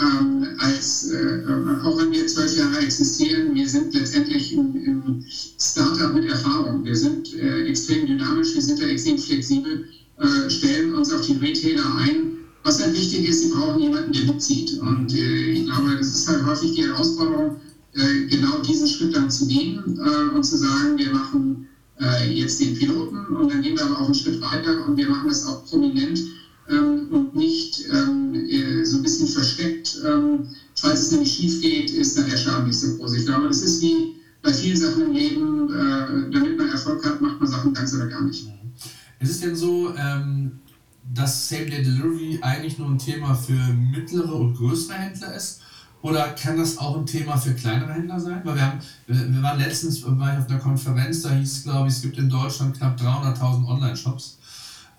ähm, 0.00 0.46
als, 0.58 1.10
äh, 1.12 1.42
auch 1.84 1.96
wenn 1.96 2.10
wir 2.10 2.26
zwölf 2.26 2.56
Jahre 2.56 2.78
existieren, 2.78 3.54
wir 3.54 3.68
sind 3.68 3.94
letztendlich 3.94 4.52
im 4.52 5.24
Startup 5.60 6.12
mit 6.12 6.28
Erfahrung. 6.28 6.84
Wir 6.84 6.96
sind 6.96 7.32
äh, 7.34 7.66
extrem 7.66 8.06
dynamisch, 8.06 8.52
wir 8.54 8.62
sind 8.62 8.80
da 8.80 8.86
extrem 8.86 9.16
flexibel, 9.16 9.84
äh, 10.18 10.50
stellen 10.50 10.94
uns 10.94 11.12
auf 11.12 11.24
die 11.24 11.34
Retailer 11.34 11.84
ein. 11.98 12.38
Was 12.64 12.82
halt 12.82 12.92
wichtig 12.94 13.28
ist, 13.28 13.42
sie 13.42 13.50
brauchen 13.50 13.80
jemanden, 13.80 14.12
der 14.12 14.24
mitzieht. 14.24 14.76
Und 14.80 15.14
äh, 15.14 15.52
ich 15.52 15.66
glaube, 15.66 15.96
das 15.96 16.08
ist 16.08 16.28
halt 16.28 16.44
häufig 16.44 16.72
die 16.72 16.82
Herausforderung, 16.82 17.60
äh, 17.94 18.26
genau 18.26 18.58
diesen 18.58 18.88
Schritt 18.88 19.14
dann 19.14 19.30
zu 19.30 19.46
gehen 19.46 20.00
äh, 20.04 20.34
und 20.34 20.42
zu 20.42 20.56
sagen, 20.56 20.98
wir 20.98 21.12
machen 21.12 21.66
jetzt 22.30 22.58
den 22.58 22.74
Piloten 22.78 23.26
und 23.26 23.52
dann 23.52 23.60
gehen 23.60 23.76
wir 23.76 23.84
aber 23.84 24.00
auch 24.00 24.06
einen 24.06 24.14
Schritt 24.14 24.40
weiter 24.40 24.86
und 24.86 24.96
wir 24.96 25.06
machen 25.06 25.28
das 25.28 25.44
auch 25.44 25.66
prominent 25.66 26.18
ähm, 26.70 27.08
und 27.10 27.34
nicht 27.34 27.84
ähm, 27.92 28.34
äh, 28.34 28.84
so 28.84 28.96
ein 28.96 29.02
bisschen 29.02 29.28
versteckt. 29.28 29.98
Ähm, 30.06 30.46
falls 30.74 31.00
es 31.00 31.10
nämlich 31.10 31.32
schief 31.32 31.60
geht, 31.60 31.90
ist 31.90 32.16
dann 32.16 32.28
der 32.28 32.36
Schaden 32.36 32.66
nicht 32.66 32.78
so 32.78 32.96
groß. 32.96 33.14
Ich 33.14 33.26
glaube, 33.26 33.48
das 33.48 33.62
ist 33.62 33.82
wie 33.82 34.16
bei 34.42 34.52
vielen 34.52 34.76
Sachen 34.76 35.02
im 35.06 35.12
Leben, 35.12 35.70
äh, 35.70 36.30
damit 36.30 36.56
man 36.56 36.68
Erfolg 36.68 37.04
hat, 37.04 37.20
macht 37.20 37.40
man 37.40 37.48
Sachen 37.48 37.74
ganz 37.74 37.94
oder 37.94 38.06
gar 38.06 38.22
nicht. 38.22 38.46
Ist 39.18 39.30
es 39.30 39.40
denn 39.40 39.54
so, 39.54 39.94
ähm, 39.96 40.60
dass 41.12 41.48
Same-Day-Delivery 41.48 42.38
eigentlich 42.40 42.78
nur 42.78 42.88
ein 42.88 42.98
Thema 42.98 43.34
für 43.34 43.72
mittlere 43.74 44.34
und 44.34 44.54
größere 44.54 44.94
Händler 44.94 45.34
ist? 45.34 45.60
Oder 46.02 46.30
kann 46.30 46.56
das 46.56 46.78
auch 46.78 46.96
ein 46.96 47.04
Thema 47.04 47.36
für 47.36 47.52
kleinere 47.52 47.92
Händler 47.92 48.18
sein? 48.18 48.40
Weil 48.44 48.54
wir, 48.54 48.66
haben, 48.66 48.78
wir 49.06 49.42
waren 49.42 49.58
letztens 49.58 50.02
war 50.02 50.32
ich 50.32 50.38
auf 50.38 50.48
einer 50.48 50.58
Konferenz, 50.58 51.20
da 51.22 51.34
hieß 51.34 51.52
es, 51.52 51.62
glaube 51.64 51.88
ich, 51.88 51.94
es 51.94 52.02
gibt 52.02 52.16
in 52.16 52.30
Deutschland 52.30 52.78
knapp 52.78 52.98
300.000 52.98 53.66
Online-Shops. 53.66 54.38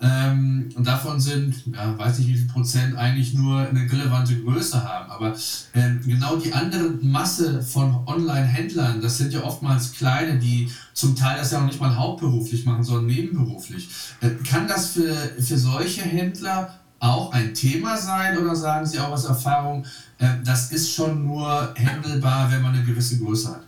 Ähm, 0.04 0.68
und 0.74 0.84
davon 0.84 1.20
sind, 1.20 1.54
ja, 1.72 1.96
weiß 1.96 2.18
nicht 2.18 2.28
wie 2.28 2.36
viel 2.36 2.48
Prozent 2.48 2.96
eigentlich 2.96 3.34
nur 3.34 3.60
eine 3.60 3.80
relevante 3.80 4.34
Größe 4.36 4.82
haben. 4.82 5.08
Aber 5.08 5.36
ähm, 5.74 6.00
genau 6.04 6.34
die 6.36 6.52
andere 6.52 6.90
Masse 7.00 7.62
von 7.62 8.00
Online-Händlern, 8.06 9.00
das 9.00 9.18
sind 9.18 9.32
ja 9.32 9.44
oftmals 9.44 9.92
kleine, 9.92 10.40
die 10.40 10.68
zum 10.92 11.14
Teil 11.14 11.38
das 11.38 11.52
ja 11.52 11.60
auch 11.60 11.66
nicht 11.66 11.80
mal 11.80 11.96
hauptberuflich 11.96 12.64
machen, 12.64 12.82
sondern 12.82 13.06
nebenberuflich. 13.06 13.88
Äh, 14.20 14.30
kann 14.44 14.66
das 14.66 14.88
für, 14.88 15.14
für 15.38 15.56
solche 15.56 16.02
Händler 16.02 16.80
auch 16.98 17.32
ein 17.32 17.54
Thema 17.54 17.96
sein 17.96 18.36
oder 18.38 18.56
sagen 18.56 18.86
Sie 18.86 18.98
auch 18.98 19.10
aus 19.10 19.24
Erfahrung, 19.24 19.84
äh, 20.18 20.26
das 20.44 20.72
ist 20.72 20.92
schon 20.92 21.24
nur 21.24 21.74
handelbar, 21.78 22.50
wenn 22.50 22.62
man 22.62 22.74
eine 22.74 22.84
gewisse 22.84 23.18
Größe 23.18 23.50
hat? 23.50 23.64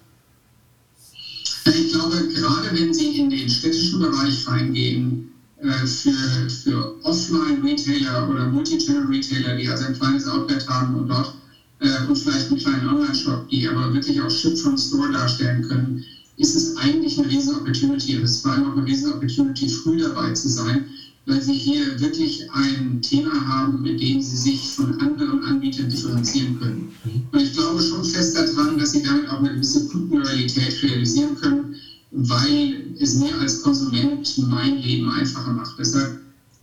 Ich 1.67 1.93
glaube, 1.93 2.29
gerade 2.29 2.77
wenn 2.77 2.93
Sie 2.93 3.21
in 3.21 3.31
den 3.31 3.49
städtischen 3.49 4.01
Bereich 4.01 4.49
reingehen, 4.49 5.34
für, 5.61 6.51
für 6.51 7.05
Offline-Retailer 7.05 8.29
oder 8.29 8.49
Multi-Channel-Retailer, 8.49 9.57
die 9.57 9.69
also 9.69 9.85
ein 9.85 9.95
kleines 9.95 10.27
Outlet 10.27 10.69
haben 10.69 10.95
und 10.95 11.09
dort 11.09 11.35
äh, 11.81 12.07
und 12.07 12.17
vielleicht 12.17 12.49
einen 12.49 12.59
kleinen 12.59 12.89
Online-Shop, 12.89 13.49
die 13.49 13.69
aber 13.69 13.93
wirklich 13.93 14.21
auch 14.21 14.31
Ship 14.31 14.57
from 14.59 14.77
Store 14.77 15.11
darstellen 15.11 15.63
können, 15.63 16.05
ist 16.37 16.57
es 16.57 16.77
eigentlich 16.77 17.19
eine 17.19 17.29
riesen 17.29 17.57
Opportunity. 17.57 18.17
Und 18.17 18.25
es 18.25 18.33
ist 18.33 18.43
vor 18.43 18.53
allem 18.53 18.71
auch 18.71 18.77
eine 18.77 18.87
riesen 18.87 19.13
Opportunity, 19.13 19.69
früh 19.69 19.99
dabei 19.99 20.33
zu 20.33 20.49
sein, 20.49 20.87
weil 21.27 21.41
sie 21.41 21.55
hier 21.55 21.99
wirklich 22.01 22.51
ein 22.53 23.01
Thema 23.01 23.33
haben, 23.47 23.81
mit 23.83 24.01
dem 24.01 24.21
sie 24.21 24.37
sich 24.37 24.71
von 24.71 25.01
anderen 25.01 25.43
Anbietern 25.45 25.89
differenzieren 25.89 26.59
können. 26.59 26.93
Und 27.33 27.41
ich 27.41 27.53
glaube 27.53 27.81
schon 27.81 28.05
fest 28.05 28.37
daran, 28.37 28.79
dass 28.79 28.93
sie 28.93 29.03
damit 29.03 29.29
auch 29.29 29.39
eine 29.39 29.55
gewisse 29.55 29.89
Kundenrealität 29.89 30.83
realisieren 30.83 31.37
können 31.37 31.77
weil 32.15 32.95
es 32.99 33.17
mir 33.17 33.37
als 33.41 33.63
Konsument 33.63 34.39
mein 34.39 34.79
Leben 34.79 35.11
einfacher 35.11 35.53
macht. 35.53 35.79
Deshalb 35.79 36.21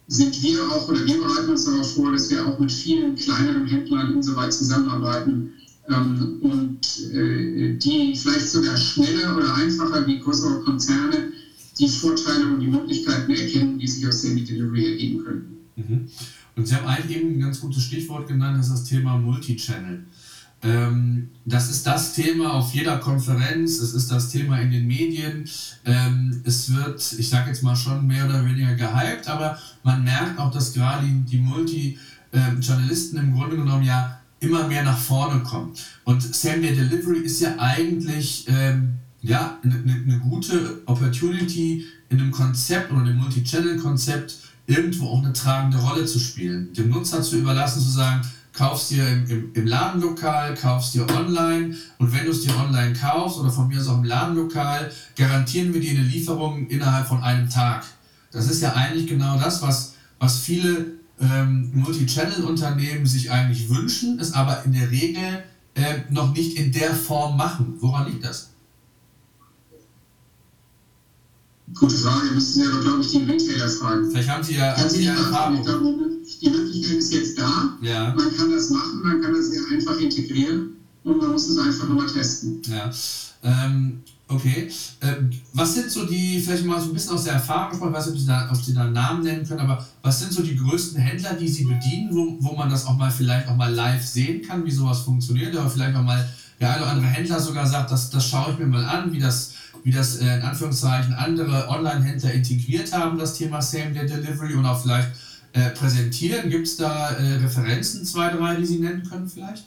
sind 0.08 0.42
wir 0.42 0.64
auch 0.72 0.88
oder 0.88 1.06
wir 1.06 1.18
bereiten 1.22 1.50
uns 1.50 1.66
darauf 1.66 1.94
vor, 1.94 2.12
dass 2.12 2.30
wir 2.30 2.46
auch 2.46 2.58
mit 2.58 2.72
vielen 2.72 3.16
kleineren 3.16 3.66
Händlern 3.66 4.14
insoweit 4.14 4.54
zusammenarbeiten 4.54 5.52
ähm, 5.90 6.38
und 6.42 7.00
äh, 7.14 7.78
die 7.78 8.16
vielleicht 8.16 8.50
sogar 8.50 8.78
schneller 8.78 9.36
oder 9.36 9.54
einfacher 9.56 10.06
wie 10.08 10.20
größere 10.20 10.62
Konzerne 10.62 11.32
die 11.80 11.88
Vorteile 11.88 12.48
und 12.48 12.60
die 12.60 12.68
Möglichkeiten 12.68 13.32
erkennen, 13.32 13.80
die 13.80 13.88
sich 13.88 14.08
aus 14.08 14.22
Semi-Delivery 14.22 14.92
ergeben 14.92 15.24
können. 15.24 15.58
Mhm. 15.76 16.08
Und 16.56 16.68
Sie 16.68 16.76
haben 16.76 16.86
eigentlich 16.86 17.18
eben 17.18 17.36
ein 17.36 17.40
ganz 17.40 17.60
gutes 17.60 17.84
Stichwort 17.84 18.28
genannt, 18.28 18.58
das 18.60 18.68
ist 18.68 18.74
das 18.74 18.84
Thema 18.84 19.18
Multichannel. 19.18 20.06
Ähm, 20.64 21.30
das 21.46 21.70
ist 21.70 21.88
das 21.88 22.14
Thema 22.14 22.54
auf 22.54 22.74
jeder 22.74 22.98
Konferenz, 22.98 23.80
es 23.80 23.94
ist 23.94 24.12
das 24.12 24.30
Thema 24.30 24.60
in 24.60 24.72
den 24.72 24.88
Medien. 24.88 25.50
Ähm, 25.86 26.42
es 26.46 26.74
wird, 26.74 27.16
ich 27.18 27.30
sage 27.30 27.50
jetzt 27.50 27.64
mal 27.64 27.76
schon 27.76 28.06
mehr 28.06 28.26
oder 28.26 28.46
weniger 28.46 28.76
gehypt, 28.76 29.28
aber 29.28 29.58
man 29.84 30.04
merkt 30.04 30.40
auch, 30.40 30.52
dass 30.52 30.74
gerade 30.74 31.08
die 31.08 31.40
Multi-Journalisten 31.40 33.18
im 33.18 33.34
Grunde 33.34 33.58
genommen 33.58 33.84
ja 33.84 34.20
immer 34.40 34.68
mehr 34.68 34.84
nach 34.84 34.98
vorne 34.98 35.42
kommen. 35.42 35.74
Und 36.04 36.22
Same-Day 36.22 36.76
Delivery 36.76 37.20
ist 37.20 37.42
ja 37.42 37.56
eigentlich 37.58 38.46
ähm, 38.48 38.96
ja, 39.22 39.60
eine, 39.64 39.76
eine 39.76 40.20
gute 40.20 40.82
Opportunity 40.86 41.86
in 42.10 42.20
einem 42.20 42.32
Konzept 42.32 42.92
oder 42.92 43.02
einem 43.02 43.18
Multi-Channel-Konzept 43.18 44.38
irgendwo 44.68 45.08
auch 45.08 45.24
eine 45.24 45.34
tragende 45.34 45.78
Rolle 45.78 46.06
zu 46.06 46.20
spielen. 46.20 46.74
Dem 46.74 46.90
Nutzer 46.90 47.22
zu 47.22 47.38
überlassen, 47.38 47.82
zu 47.82 47.90
sagen, 47.90 48.22
kaufst 48.54 48.92
dir 48.92 49.08
im, 49.08 49.30
im, 49.30 49.54
im 49.54 49.66
Ladenlokal, 49.66 50.56
kaufst 50.56 50.94
dir 50.94 51.10
online 51.10 51.76
und 51.98 52.14
wenn 52.14 52.26
du 52.26 52.32
es 52.32 52.42
dir 52.42 52.56
online 52.58 52.94
kaufst 52.94 53.38
oder 53.38 53.50
von 53.50 53.68
mir 53.68 53.80
aus 53.80 53.88
auch 53.88 53.98
im 53.98 54.04
Ladenlokal, 54.04 54.92
garantieren 55.16 55.74
wir 55.74 55.82
dir 55.82 55.92
eine 55.92 56.04
Lieferung 56.04 56.68
innerhalb 56.68 57.08
von 57.08 57.22
einem 57.24 57.50
Tag. 57.50 57.84
Das 58.32 58.50
ist 58.50 58.62
ja 58.62 58.74
eigentlich 58.74 59.08
genau 59.08 59.38
das, 59.40 59.62
was, 59.62 59.96
was 60.20 60.40
viele 60.40 60.94
ähm, 61.20 61.72
Multi-Channel-Unternehmen 61.74 63.06
sich 63.06 63.32
eigentlich 63.32 63.70
wünschen, 63.70 64.20
es 64.20 64.34
aber 64.34 64.64
in 64.66 64.74
der 64.74 64.90
Regel 64.92 65.44
äh, 65.76 66.00
noch 66.10 66.34
nicht 66.34 66.58
in 66.58 66.72
der 66.72 66.94
Form 66.94 67.38
machen. 67.38 67.76
Woran 67.80 68.08
liegt 68.08 68.26
das? 68.26 68.50
Gute 71.74 71.96
Frage, 71.96 72.32
müssen 72.34 72.62
Sie 72.62 72.68
aber, 72.68 72.82
glaube 72.82 73.02
ich, 73.02 73.12
die 73.12 73.24
Retailer 73.24 73.70
fragen. 73.70 74.12
Vielleicht 74.12 74.30
haben 74.30 74.44
Sie 74.44 74.56
ja, 74.56 74.76
haben 74.76 74.90
Sie 74.90 75.04
ja 75.06 75.14
Erfahrung. 75.14 75.66
Die 76.40 76.50
Möglichkeit 76.50 76.98
ist 76.98 77.14
jetzt 77.14 77.38
da. 77.38 77.78
Ja. 77.82 78.14
Man 78.16 78.36
kann 78.36 78.52
das 78.52 78.70
machen, 78.70 79.02
man 79.04 79.22
kann 79.22 79.34
das 79.34 79.52
einfach 79.72 80.00
integrieren 80.00 80.78
und 81.04 81.18
man 81.18 81.32
muss 81.32 81.48
es 81.48 81.58
einfach 81.58 81.88
nochmal 81.88 82.08
testen. 82.08 82.62
Ja. 82.68 82.92
Ähm, 83.44 84.04
Okay. 84.32 84.70
Ähm, 85.02 85.30
was 85.54 85.74
sind 85.74 85.92
so 85.92 86.06
die, 86.06 86.40
vielleicht 86.40 86.66
mal 86.66 86.80
so 86.80 86.90
ein 86.90 86.94
bisschen 86.94 87.14
aus 87.14 87.26
der 87.26 87.34
Erfahrung, 87.34 87.74
ich 87.74 87.94
weiß 87.94 88.06
nicht, 88.08 88.16
ob 88.16 88.20
Sie, 88.20 88.28
da, 88.28 88.50
ob 88.50 88.58
Sie 88.58 88.74
da 88.74 88.86
Namen 88.86 89.24
nennen 89.24 89.46
können, 89.46 89.60
aber 89.60 89.86
was 90.02 90.20
sind 90.20 90.32
so 90.32 90.42
die 90.42 90.56
größten 90.56 91.02
Händler, 91.02 91.34
die 91.34 91.48
Sie 91.48 91.66
bedienen, 91.66 92.10
wo, 92.12 92.38
wo 92.40 92.56
man 92.56 92.70
das 92.70 92.86
auch 92.86 92.98
mal 92.98 93.12
vielleicht 93.12 93.48
auch 93.50 93.56
mal 93.56 93.74
live 93.74 94.06
sehen 94.06 94.42
kann, 94.42 94.66
wie 94.66 94.72
sowas 94.72 95.02
funktioniert, 95.02 95.54
oder 95.54 95.70
vielleicht 95.70 95.96
auch 95.96 96.04
mal 96.04 96.28
der 96.60 96.70
eine 96.74 96.84
oder 96.84 96.92
andere 96.92 97.08
Händler 97.08 97.40
sogar 97.40 97.68
sagt, 97.68 97.92
das, 97.92 98.10
das 98.10 98.26
schaue 98.26 98.54
ich 98.54 98.60
mir 98.60 98.68
mal 98.68 98.86
an, 98.86 99.12
wie 99.12 99.20
das, 99.20 99.54
wie 99.84 99.92
das 99.92 100.18
äh, 100.18 100.38
in 100.38 100.44
Anführungszeichen 100.44 101.14
andere 101.14 101.68
Online-Händler 101.68 102.32
integriert 102.32 102.94
haben, 102.94 103.18
das 103.18 103.38
Thema 103.38 103.62
Same-Day-Delivery 103.62 104.54
und 104.54 104.66
auch 104.66 104.82
vielleicht 104.82 105.10
äh, 105.54 105.70
präsentieren. 105.72 106.50
Gibt 106.50 106.68
es 106.68 106.78
da 106.78 107.12
äh, 107.12 107.36
Referenzen, 107.36 108.06
zwei, 108.06 108.30
drei, 108.30 108.56
die 108.56 108.66
Sie 108.66 108.80
nennen 108.80 109.04
können 109.10 109.28
vielleicht? 109.28 109.66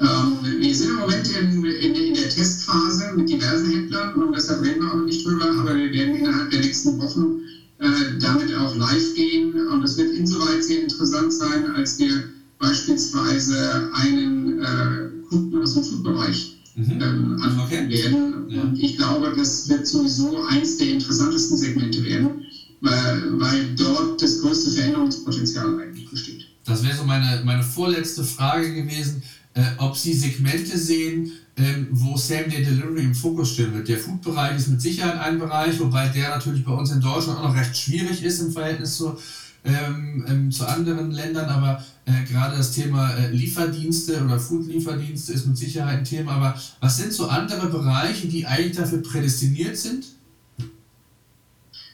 Ähm, 0.00 0.38
wir 0.60 0.74
sind 0.74 0.90
im 0.90 0.96
Moment 0.96 1.28
in, 1.28 1.64
in, 1.64 1.94
in, 1.94 2.14
der 2.14 2.30
Testphase 2.30 3.12
mit 3.16 3.28
diversen 3.28 3.70
Händlern 3.70 4.14
und 4.14 4.34
deshalb 4.34 4.62
reden 4.62 4.80
wir 4.80 4.90
auch 4.90 4.96
noch 4.96 5.04
nicht 5.04 5.26
drüber, 5.26 5.50
aber 5.58 5.76
wir 5.76 5.92
werden 5.92 6.14
innerhalb 6.16 6.50
der 6.50 6.60
nächsten 6.60 6.98
Wochen 6.98 7.40
äh, 7.80 8.18
damit 8.18 8.54
auch 8.54 8.74
live 8.76 9.14
gehen 9.14 9.54
und 9.68 9.82
es 9.82 9.98
wird 9.98 10.14
insoweit 10.14 10.64
sehr 10.64 10.82
interessant 10.82 11.32
sein, 11.32 11.70
als 11.74 11.98
wir 11.98 12.24
beispielsweise 12.58 13.90
einen 13.92 14.62
äh, 14.62 15.28
Kunden 15.28 15.62
aus 15.62 15.74
dem 15.74 15.84
Foodbereich 15.84 16.56
mhm. 16.76 16.92
ähm, 16.92 17.42
anfangen 17.42 17.90
werden. 17.90 18.48
Ja. 18.48 18.62
Und 18.62 18.78
ich 18.78 18.96
glaube, 18.96 19.34
das 19.36 19.68
wird 19.68 19.86
sowieso 19.86 20.44
eins 20.46 20.78
der 20.78 20.88
interessantesten 20.88 21.58
Segmente 21.58 22.02
werden, 22.04 22.46
weil, 22.80 23.74
dort 23.76 24.22
das 24.22 24.40
größte 24.40 24.70
Veränderungspotenzial 24.70 25.80
eigentlich 25.80 26.10
besteht. 26.10 26.46
Das 26.64 26.82
wäre 26.82 26.96
so 26.96 27.04
meine, 27.04 27.42
meine 27.44 27.62
vorletzte 27.62 28.24
Frage 28.24 28.74
gewesen 28.74 29.22
äh, 29.54 29.62
ob 29.78 29.96
Sie 29.96 30.12
Segmente 30.12 30.78
sehen, 30.78 31.32
ähm, 31.56 31.88
wo 31.90 32.16
Same-Day 32.16 32.64
Delivery 32.64 33.04
im 33.04 33.14
Fokus 33.14 33.52
stehen 33.52 33.74
wird. 33.74 33.88
Der 33.88 33.98
Food-Bereich 33.98 34.56
ist 34.56 34.68
mit 34.68 34.80
Sicherheit 34.80 35.20
ein 35.20 35.38
Bereich, 35.38 35.78
wobei 35.80 36.08
der 36.08 36.30
natürlich 36.30 36.64
bei 36.64 36.72
uns 36.72 36.90
in 36.90 37.00
Deutschland 37.00 37.38
auch 37.38 37.48
noch 37.48 37.56
recht 37.56 37.76
schwierig 37.76 38.22
ist 38.22 38.40
im 38.40 38.52
Verhältnis 38.52 38.96
zu, 38.96 39.16
ähm, 39.64 40.24
ähm, 40.28 40.50
zu 40.50 40.66
anderen 40.66 41.10
Ländern, 41.10 41.48
aber 41.48 41.84
äh, 42.06 42.24
gerade 42.30 42.56
das 42.56 42.72
Thema 42.72 43.12
äh, 43.14 43.30
Lieferdienste 43.30 44.24
oder 44.24 44.38
Food-Lieferdienste 44.38 45.32
ist 45.32 45.46
mit 45.46 45.58
Sicherheit 45.58 45.98
ein 45.98 46.04
Thema. 46.04 46.32
Aber 46.32 46.60
was 46.80 46.96
sind 46.96 47.12
so 47.12 47.26
andere 47.26 47.66
Bereiche, 47.66 48.28
die 48.28 48.46
eigentlich 48.46 48.76
dafür 48.76 49.02
prädestiniert 49.02 49.76
sind? 49.76 50.06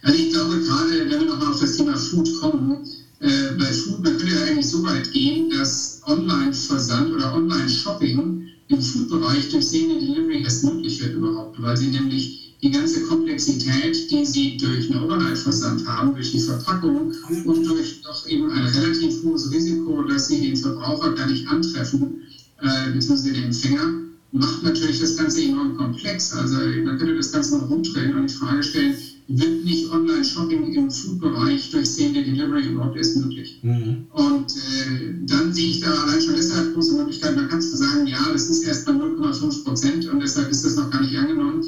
Also 0.07 0.21
ich 0.21 0.33
glaube 0.33 0.61
gerade, 0.61 1.11
wenn 1.11 1.21
wir 1.21 1.27
nochmal 1.27 1.49
auf 1.49 1.59
das 1.59 1.77
Thema 1.77 1.97
Food 1.97 2.33
kommen, 2.39 2.87
äh, 3.19 3.57
bei 3.59 3.65
Food, 3.65 4.05
man 4.05 4.17
könnte 4.17 4.35
ja 4.37 4.45
eigentlich 4.45 4.69
so 4.69 4.85
weit 4.85 5.13
gehen, 5.13 5.51
dass 5.51 6.01
Online-Versand 6.07 7.13
oder 7.13 7.35
Online-Shopping 7.35 8.47
im 8.69 8.81
Food-Bereich 8.81 9.49
durch 9.49 9.67
Senior 9.67 9.99
Delivery 9.99 10.43
erst 10.45 10.63
möglich 10.63 11.03
wird 11.03 11.15
überhaupt, 11.15 11.61
weil 11.61 11.77
sie 11.77 11.89
nämlich 11.89 12.55
die 12.63 12.71
ganze 12.71 13.03
Komplexität, 13.03 14.09
die 14.09 14.25
sie 14.25 14.57
durch 14.59 14.89
einen 14.89 15.03
Overnight-Versand 15.03 15.85
haben, 15.89 16.15
durch 16.15 16.31
die 16.31 16.39
Verpackung 16.39 17.13
und 17.45 17.67
durch 17.67 18.01
doch 18.03 18.29
eben 18.29 18.49
ein 18.53 18.65
relativ 18.65 19.25
hohes 19.25 19.51
Risiko, 19.51 20.05
dass 20.05 20.29
sie 20.29 20.41
den 20.41 20.57
Verbraucher 20.57 21.15
gar 21.15 21.27
nicht 21.27 21.49
antreffen, 21.49 22.23
äh, 22.63 22.93
beziehungsweise 22.93 23.33
den 23.33 23.45
Empfänger, 23.47 24.03
macht 24.31 24.63
natürlich 24.63 25.01
das 25.01 25.17
Ganze 25.17 25.43
enorm 25.43 25.77
komplex. 25.77 26.33
Also 26.33 26.59
man 26.85 26.97
könnte 26.97 27.17
das 27.17 27.33
Ganze 27.33 27.59
noch 27.59 27.69
rumdrehen 27.69 28.15
und 28.15 28.31
die 28.31 28.35
Frage 28.35 28.63
stellen, 28.63 28.95
wird 29.29 29.65
nicht 29.65 29.91
Online-Shopping 29.91 30.73
im 30.73 30.91
Food-Bereich 30.91 31.71
durch 31.71 31.87
Same 31.87 32.13
Delivery 32.13 32.67
überhaupt 32.67 32.97
erst 32.97 33.17
möglich. 33.17 33.59
Mhm. 33.63 34.07
Und 34.13 34.53
äh, 34.53 35.15
dann 35.27 35.53
sehe 35.53 35.71
ich 35.71 35.81
da 35.81 35.93
allein 35.93 36.21
schon 36.21 36.37
deshalb 36.37 36.73
große 36.75 36.95
Möglichkeiten. 36.95 37.37
Man 37.37 37.49
kann 37.49 37.61
zwar 37.61 37.79
sagen, 37.79 38.07
ja, 38.07 38.25
das 38.33 38.49
ist 38.49 38.63
erst 38.65 38.87
bei 38.87 38.93
0,5 38.93 39.65
Prozent 39.65 40.07
und 40.07 40.21
deshalb 40.21 40.51
ist 40.51 40.65
das 40.65 40.77
noch 40.77 40.91
gar 40.91 41.01
nicht 41.01 41.17
angenommen. 41.17 41.65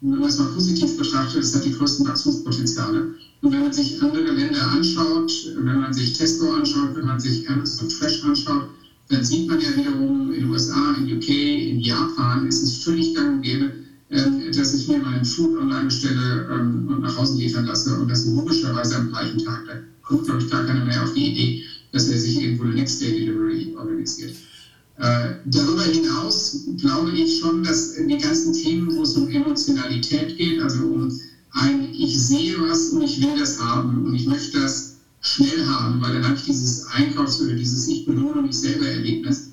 wenn 0.00 0.18
man 0.18 0.28
es 0.28 0.38
mal 0.38 0.48
positiv 0.48 0.96
betrachtet, 0.96 1.42
das 1.42 1.54
hat 1.54 1.64
die 1.64 1.72
größten 1.72 2.06
Wachstumspotenziale. 2.06 3.14
Und 3.42 3.52
wenn 3.52 3.60
man 3.60 3.72
sich 3.72 4.00
andere 4.02 4.32
Länder 4.32 4.66
anschaut, 4.70 5.32
wenn 5.56 5.80
man 5.80 5.92
sich 5.92 6.14
Tesco 6.14 6.50
anschaut, 6.50 6.94
wenn 6.94 7.06
man 7.06 7.20
sich 7.20 7.48
Amazon 7.48 7.90
Fresh 7.90 8.24
anschaut, 8.24 8.68
dann 9.08 9.24
sieht 9.24 9.48
man 9.48 9.60
ja 9.60 9.76
wiederum 9.76 10.32
in 10.32 10.40
den 10.40 10.50
USA, 10.50 10.94
in 10.96 11.12
UK, 11.12 11.28
in 11.28 11.80
Japan 11.80 12.46
ist 12.46 12.62
es 12.62 12.82
völlig 12.82 13.14
gang 13.14 13.34
und 13.34 13.42
gäbe, 13.42 13.72
dass 14.12 14.74
ich 14.74 14.88
mir 14.88 14.98
meinen 14.98 15.24
Food 15.24 15.56
online 15.56 15.86
bestelle 15.86 16.46
ähm, 16.52 16.86
und 16.88 17.00
nach 17.00 17.16
Hause 17.16 17.36
liefern 17.36 17.64
lasse 17.64 17.96
und 17.96 18.08
das 18.08 18.26
logischerweise 18.26 18.96
am 18.96 19.08
gleichen 19.08 19.38
Tag. 19.38 19.64
Da 19.66 19.74
kommt, 20.02 20.24
glaube 20.24 20.40
ich, 20.42 20.50
gar 20.50 20.66
keiner 20.66 20.84
mehr 20.84 21.02
auf 21.02 21.14
die 21.14 21.30
Idee, 21.30 21.62
dass 21.92 22.08
er 22.08 22.18
sich 22.18 22.42
irgendwo 22.42 22.64
eine 22.64 22.74
Next-Day-Delivery 22.74 23.74
organisiert. 23.76 24.36
Äh, 24.98 25.36
darüber 25.46 25.82
hinaus 25.84 26.66
glaube 26.78 27.12
ich 27.12 27.38
schon, 27.38 27.62
dass 27.64 27.94
die 27.94 28.18
ganzen 28.18 28.52
Themen, 28.52 28.94
wo 28.94 29.02
es 29.02 29.16
um 29.16 29.28
Emotionalität 29.30 30.36
geht, 30.36 30.60
also 30.60 30.84
um 30.84 31.12
ein 31.52 31.88
Ich 31.94 32.18
sehe 32.20 32.60
was 32.60 32.90
und 32.90 33.02
ich 33.02 33.20
will 33.22 33.38
das 33.38 33.58
haben 33.58 34.04
und 34.04 34.14
ich 34.14 34.26
möchte 34.26 34.60
das 34.60 34.96
schnell 35.22 35.64
haben, 35.66 36.00
weil 36.02 36.14
dann 36.14 36.24
habe 36.24 36.34
ich 36.36 36.42
dieses 36.42 36.86
Einkaufs- 36.88 37.40
oder 37.40 37.54
dieses 37.54 37.88
Ich 37.88 38.04
belohne 38.04 38.42
mich 38.42 38.58
selber 38.58 38.86
Erlebnis, 38.86 39.52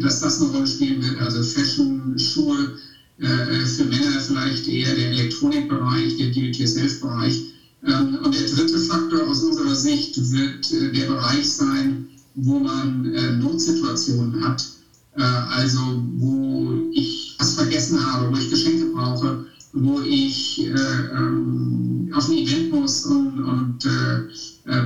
dass 0.00 0.20
das 0.20 0.40
eine 0.40 0.50
Rolle 0.50 0.66
spielen 0.66 1.02
wird. 1.02 1.20
Also 1.20 1.42
Fashion, 1.42 2.18
Schuhe, 2.18 2.76
äh, 3.20 3.66
für 3.66 3.84
Männer 3.84 4.18
vielleicht 4.18 4.66
eher 4.66 4.94
der 4.94 5.10
Elektronikbereich, 5.10 6.16
der 6.16 6.28
Do-it-yourself-Bereich. 6.28 7.42
Ähm, 7.86 8.18
und 8.22 8.34
der 8.34 8.46
dritte 8.46 8.78
Faktor 8.78 9.26
aus 9.26 9.40
unserer 9.40 9.74
Sicht 9.74 10.16
wird 10.30 10.70
äh, 10.70 10.90
der 10.90 11.04
Bereich 11.06 11.46
sein, 11.48 12.06
wo 12.34 12.58
man 12.58 13.04
äh, 13.12 13.32
Notsituationen 13.32 14.42
hat. 14.42 14.66
also 15.12 15.80
wo 16.18 16.72
ich 16.92 17.34
was 17.38 17.54
vergessen 17.54 17.98
habe, 18.06 18.30
wo 18.30 18.36
ich 18.36 18.48
Geschenke 18.48 18.86
brauche, 18.86 19.44
wo 19.72 20.00
ich 20.00 20.60
ähm, 20.64 22.08
auf 22.14 22.28
ein 22.28 22.38
Event 22.38 22.70
muss 22.70 23.04
und, 23.04 23.40
und 23.40 23.78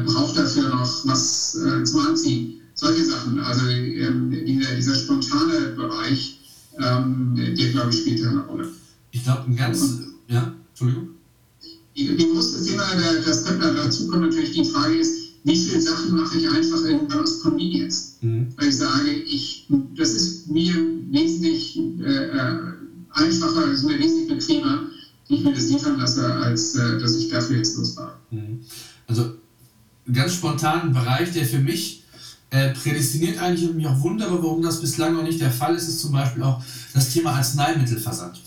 brauche 0.06 0.34
dafür 0.34 0.70
noch 0.70 1.04
was 1.04 1.58
zum 1.84 2.00
Anziehen. 2.00 2.54
Solche 2.74 3.04
Sachen. 3.04 3.38
Also 3.38 3.68
ähm, 3.68 4.30
dieser, 4.30 4.74
dieser 4.74 4.94
spontane 4.94 5.74
Bereich, 5.76 6.33
ähm, 6.78 7.34
der, 7.36 7.70
glaube 7.70 7.90
ich, 7.90 8.00
spielt 8.00 8.24
eine 8.24 8.40
Rolle. 8.40 8.68
Ich 9.10 9.22
glaube, 9.22 9.44
ein 9.46 9.56
ganz, 9.56 10.00
ja, 10.28 10.54
Entschuldigung. 10.70 11.08
Die, 11.96 12.16
große 12.16 12.64
Thema, 12.64 12.84
das 13.24 13.44
könnte 13.44 13.72
dazu 13.72 14.08
kommen, 14.08 14.28
natürlich 14.28 14.52
die 14.52 14.64
Frage 14.64 14.96
ist, 14.96 15.24
wie 15.44 15.56
viele 15.56 15.80
Sachen 15.80 16.16
mache 16.16 16.38
ich 16.38 16.48
einfach 16.48 16.82
irgendwann 16.84 17.20
aus 17.20 17.40
Convenience? 17.40 18.16
Mhm. 18.22 18.48
Weil 18.56 18.68
ich 18.68 18.76
sage, 18.76 19.10
ich, 19.10 19.68
das 19.96 20.10
ist 20.10 20.50
mir 20.50 20.74
wesentlich 21.10 21.78
äh, 22.00 22.26
äh 22.26 22.58
einfacher, 23.10 23.70
ist 23.70 23.84
mir 23.84 23.98
wesentlich 23.98 24.28
bequemer, 24.28 24.88
ich 25.28 25.44
mir 25.44 25.52
das 25.52 25.68
liefern 25.68 25.98
lasse, 25.98 26.34
als 26.34 26.74
äh, 26.74 26.98
dass 26.98 27.16
ich 27.16 27.28
dafür 27.28 27.58
jetzt 27.58 27.76
losfahre. 27.76 28.16
Mhm. 28.30 28.60
Also 29.06 29.34
ganz 30.12 30.34
spontan 30.34 30.88
ein 30.88 30.92
Bereich, 30.92 31.32
der 31.32 31.44
für 31.44 31.58
mich 31.58 32.03
äh, 32.50 32.70
prädestiniert 32.70 33.38
eigentlich 33.38 33.68
und 33.68 33.76
mich 33.76 33.86
auch 33.86 34.00
wundere, 34.00 34.42
warum 34.42 34.62
das 34.62 34.80
bislang 34.80 35.14
noch 35.14 35.22
nicht 35.22 35.40
der 35.40 35.50
Fall 35.50 35.74
ist, 35.74 35.88
ist 35.88 36.00
zum 36.00 36.12
Beispiel 36.12 36.42
auch 36.42 36.62
das 36.92 37.10
Thema 37.10 37.32
Arzneimittelversand. 37.32 38.40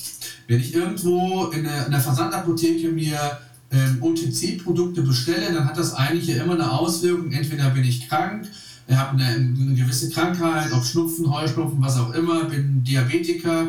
Wenn 0.47 0.59
ich 0.59 0.73
irgendwo 0.73 1.47
in 1.47 1.63
der, 1.63 1.85
in 1.85 1.91
der 1.91 1.99
Versandapotheke 1.99 2.89
mir 2.89 3.39
ähm, 3.71 3.97
OTC-Produkte 4.01 5.01
bestelle, 5.01 5.53
dann 5.53 5.65
hat 5.65 5.77
das 5.77 5.93
eigentlich 5.93 6.27
ja 6.27 6.43
immer 6.43 6.53
eine 6.53 6.71
Auswirkung. 6.71 7.31
Entweder 7.31 7.69
bin 7.71 7.83
ich 7.83 8.07
krank, 8.07 8.47
habe 8.89 9.21
eine, 9.21 9.35
eine 9.35 9.75
gewisse 9.75 10.09
Krankheit, 10.09 10.71
ob 10.71 10.85
Schnupfen, 10.85 11.29
Heuschnupfen, 11.29 11.81
was 11.81 11.97
auch 11.97 12.13
immer, 12.13 12.45
bin 12.45 12.83
Diabetiker, 12.83 13.67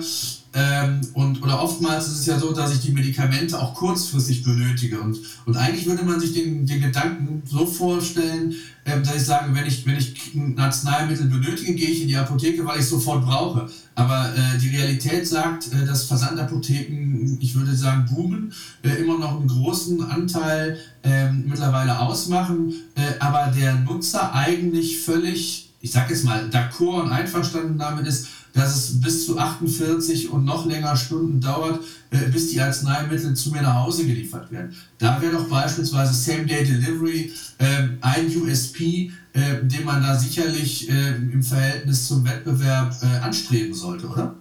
ähm, 0.55 1.01
und, 1.13 1.43
oder 1.43 1.63
oftmals 1.63 2.07
ist 2.07 2.21
es 2.21 2.27
ja 2.27 2.39
so, 2.39 2.53
dass 2.53 2.73
ich 2.73 2.81
die 2.81 2.93
Medikamente 2.93 3.61
auch 3.61 3.75
kurzfristig 3.75 4.43
benötige. 4.43 5.01
Und, 5.01 5.19
und 5.45 5.57
eigentlich 5.57 5.87
würde 5.87 6.05
man 6.05 6.19
sich 6.19 6.33
den, 6.33 6.65
den 6.65 6.81
Gedanken 6.81 7.43
so 7.47 7.67
vorstellen, 7.67 8.55
ähm, 8.87 9.03
dass 9.03 9.17
ich 9.17 9.25
sage, 9.25 9.55
wenn 9.55 9.67
ich, 9.67 9.85
wenn 9.87 9.99
ich 9.99 10.35
ein 10.35 10.59
Arzneimittel 10.59 11.27
benötige, 11.27 11.75
gehe 11.75 11.91
ich 11.91 12.03
in 12.03 12.09
die 12.09 12.17
Apotheke, 12.17 12.65
weil 12.65 12.77
ich 12.77 12.85
es 12.85 12.91
sofort 12.91 13.27
brauche. 13.27 13.69
Aber 13.95 14.33
äh, 14.35 14.59
die 14.59 14.75
Realität 14.75 15.29
sagt, 15.29 15.71
äh, 15.73 15.85
dass 15.85 16.05
Versandapotheken, 16.05 17.37
ich 17.41 17.55
würde 17.55 17.75
sagen, 17.75 18.07
boomen, 18.11 18.53
äh, 18.83 19.03
immer 19.03 19.19
noch 19.19 19.39
einen 19.39 19.49
großen 19.49 20.03
Anteil 20.03 20.79
ähm, 21.03 21.45
mittlerweile 21.47 21.99
ausmachen, 21.99 22.73
äh, 22.95 23.19
aber 23.21 23.53
der 23.55 23.75
Nutzer 23.75 24.33
eigentlich 24.35 25.01
völlig, 25.01 25.75
ich 25.81 25.93
sage 25.93 26.15
jetzt 26.15 26.25
mal, 26.25 26.49
d'accord 26.49 27.03
und 27.03 27.13
einverstanden 27.13 27.77
damit 27.79 28.07
ist, 28.07 28.29
dass 28.53 28.77
es 28.77 29.01
bis 29.01 29.27
zu 29.27 29.39
48 29.39 30.31
und 30.31 30.45
noch 30.45 30.67
länger 30.67 30.97
Stunden 30.97 31.41
dauert, 31.41 31.81
äh, 32.11 32.31
bis 32.31 32.51
die 32.51 32.61
Arzneimittel 32.61 33.35
zu 33.35 33.51
mir 33.51 33.63
nach 33.63 33.75
Hause 33.75 34.07
geliefert 34.07 34.51
werden. 34.51 34.75
Da 34.99 35.21
wäre 35.21 35.33
doch 35.33 35.49
beispielsweise 35.49 36.13
Same-Day-Delivery 36.15 37.33
äh, 37.59 37.89
ein 38.01 38.37
USP, 38.37 39.11
äh, 39.33 39.63
den 39.63 39.85
man 39.85 40.03
da 40.03 40.19
sicherlich 40.19 40.89
äh, 40.89 41.17
im 41.17 41.43
Verhältnis 41.43 42.09
zum 42.09 42.25
Wettbewerb 42.25 42.97
äh, 43.03 43.19
anstreben 43.19 43.75
sollte, 43.75 44.07
oder? 44.09 44.35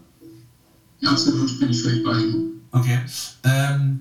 Ja, 1.00 1.12
absolut, 1.12 1.60
bin 1.60 1.70
ich 1.70 1.82
völlig 1.82 2.04
bei 2.04 2.20
Ihnen. 2.20 2.62
Okay. 2.72 3.00
Ähm, 3.44 4.00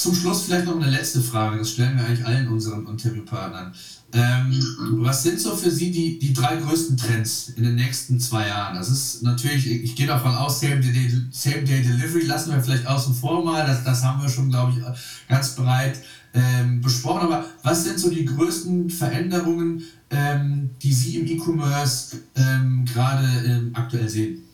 zum 0.00 0.14
Schluss 0.14 0.42
vielleicht 0.42 0.64
noch 0.64 0.76
eine 0.80 0.90
letzte 0.90 1.20
Frage, 1.20 1.58
das 1.58 1.72
stellen 1.72 1.98
wir 1.98 2.06
eigentlich 2.06 2.26
allen 2.26 2.48
unseren 2.48 2.86
Interviewpartnern. 2.86 3.74
Ähm, 4.12 4.58
was 5.02 5.22
sind 5.22 5.38
so 5.38 5.54
für 5.54 5.70
Sie 5.70 5.90
die, 5.90 6.18
die 6.18 6.32
drei 6.32 6.56
größten 6.56 6.96
Trends 6.96 7.50
in 7.54 7.64
den 7.64 7.74
nächsten 7.74 8.18
zwei 8.18 8.48
Jahren? 8.48 8.76
Das 8.76 8.88
ist 8.88 9.22
natürlich, 9.22 9.66
ich 9.66 9.94
gehe 9.94 10.06
davon 10.06 10.34
aus, 10.34 10.60
Same-Day 10.60 11.10
Same 11.30 11.64
Day 11.64 11.82
Delivery 11.82 12.24
lassen 12.24 12.50
wir 12.50 12.62
vielleicht 12.62 12.86
außen 12.86 13.14
vor 13.14 13.44
mal, 13.44 13.66
das, 13.66 13.84
das 13.84 14.02
haben 14.02 14.22
wir 14.22 14.30
schon, 14.30 14.48
glaube 14.48 14.72
ich, 14.72 15.28
ganz 15.28 15.54
breit 15.54 16.00
ähm, 16.32 16.80
besprochen. 16.80 17.20
Aber 17.20 17.44
was 17.62 17.84
sind 17.84 18.00
so 18.00 18.08
die 18.08 18.24
größten 18.24 18.88
Veränderungen, 18.88 19.82
ähm, 20.08 20.70
die 20.82 20.94
Sie 20.94 21.18
im 21.18 21.26
E-Commerce 21.26 22.16
ähm, 22.36 22.86
gerade 22.86 23.28
ähm, 23.44 23.70
aktuell 23.74 24.08
sehen? 24.08 24.44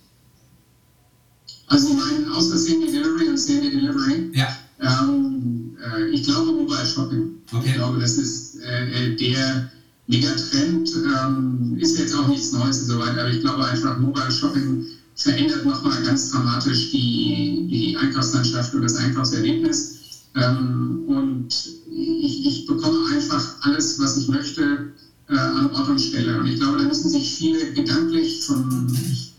Also, 1.68 1.94
meinen 1.94 2.32
außer 2.32 2.58
Same 2.58 2.86
Day 2.86 2.92
Delivery 2.92 3.28
und 3.28 3.38
Same 3.38 3.60
Day 3.60 3.70
Delivery? 3.70 4.30
Ja. 4.34 4.48
Ähm, 4.80 5.76
äh, 5.82 6.08
ich 6.10 6.22
glaube 6.24 6.52
Mobile 6.52 6.86
Shopping. 6.86 7.30
Okay. 7.52 7.68
Ich 7.68 7.74
glaube, 7.74 7.98
das 7.98 8.18
ist 8.18 8.60
äh, 8.60 9.12
äh, 9.12 9.16
der 9.16 9.70
Megatrend. 10.06 10.90
Ähm, 10.94 11.76
ist 11.78 11.98
jetzt 11.98 12.14
auch 12.14 12.28
nichts 12.28 12.52
Neues 12.52 12.82
und 12.82 12.86
so 12.86 12.98
weiter, 12.98 13.20
aber 13.20 13.30
ich 13.30 13.40
glaube 13.40 13.64
einfach, 13.64 13.98
Mobile 13.98 14.30
Shopping 14.30 14.84
verändert 15.16 15.64
nochmal 15.64 16.02
ganz 16.02 16.30
dramatisch 16.30 16.90
die, 16.90 17.66
die 17.70 17.96
Einkaufslandschaft 17.96 18.74
und 18.74 18.82
das 18.82 18.96
Einkaufserlebnis. 18.96 19.96
Ähm, 20.34 21.04
und 21.06 21.48
ich, 21.90 22.46
ich, 22.46 22.66
bekomme 22.66 22.98
einfach 23.14 23.56
alles, 23.62 23.98
was 23.98 24.18
ich 24.18 24.28
möchte, 24.28 24.92
äh, 25.28 25.36
an 25.36 25.70
Ort 25.72 25.88
und 25.88 25.98
Stelle. 25.98 26.38
Und 26.38 26.46
ich 26.46 26.60
glaube, 26.60 26.78
da 26.78 26.84
müssen 26.84 27.08
sich 27.08 27.36
viele 27.36 27.72
gedanklich 27.72 28.44
vom, 28.44 28.86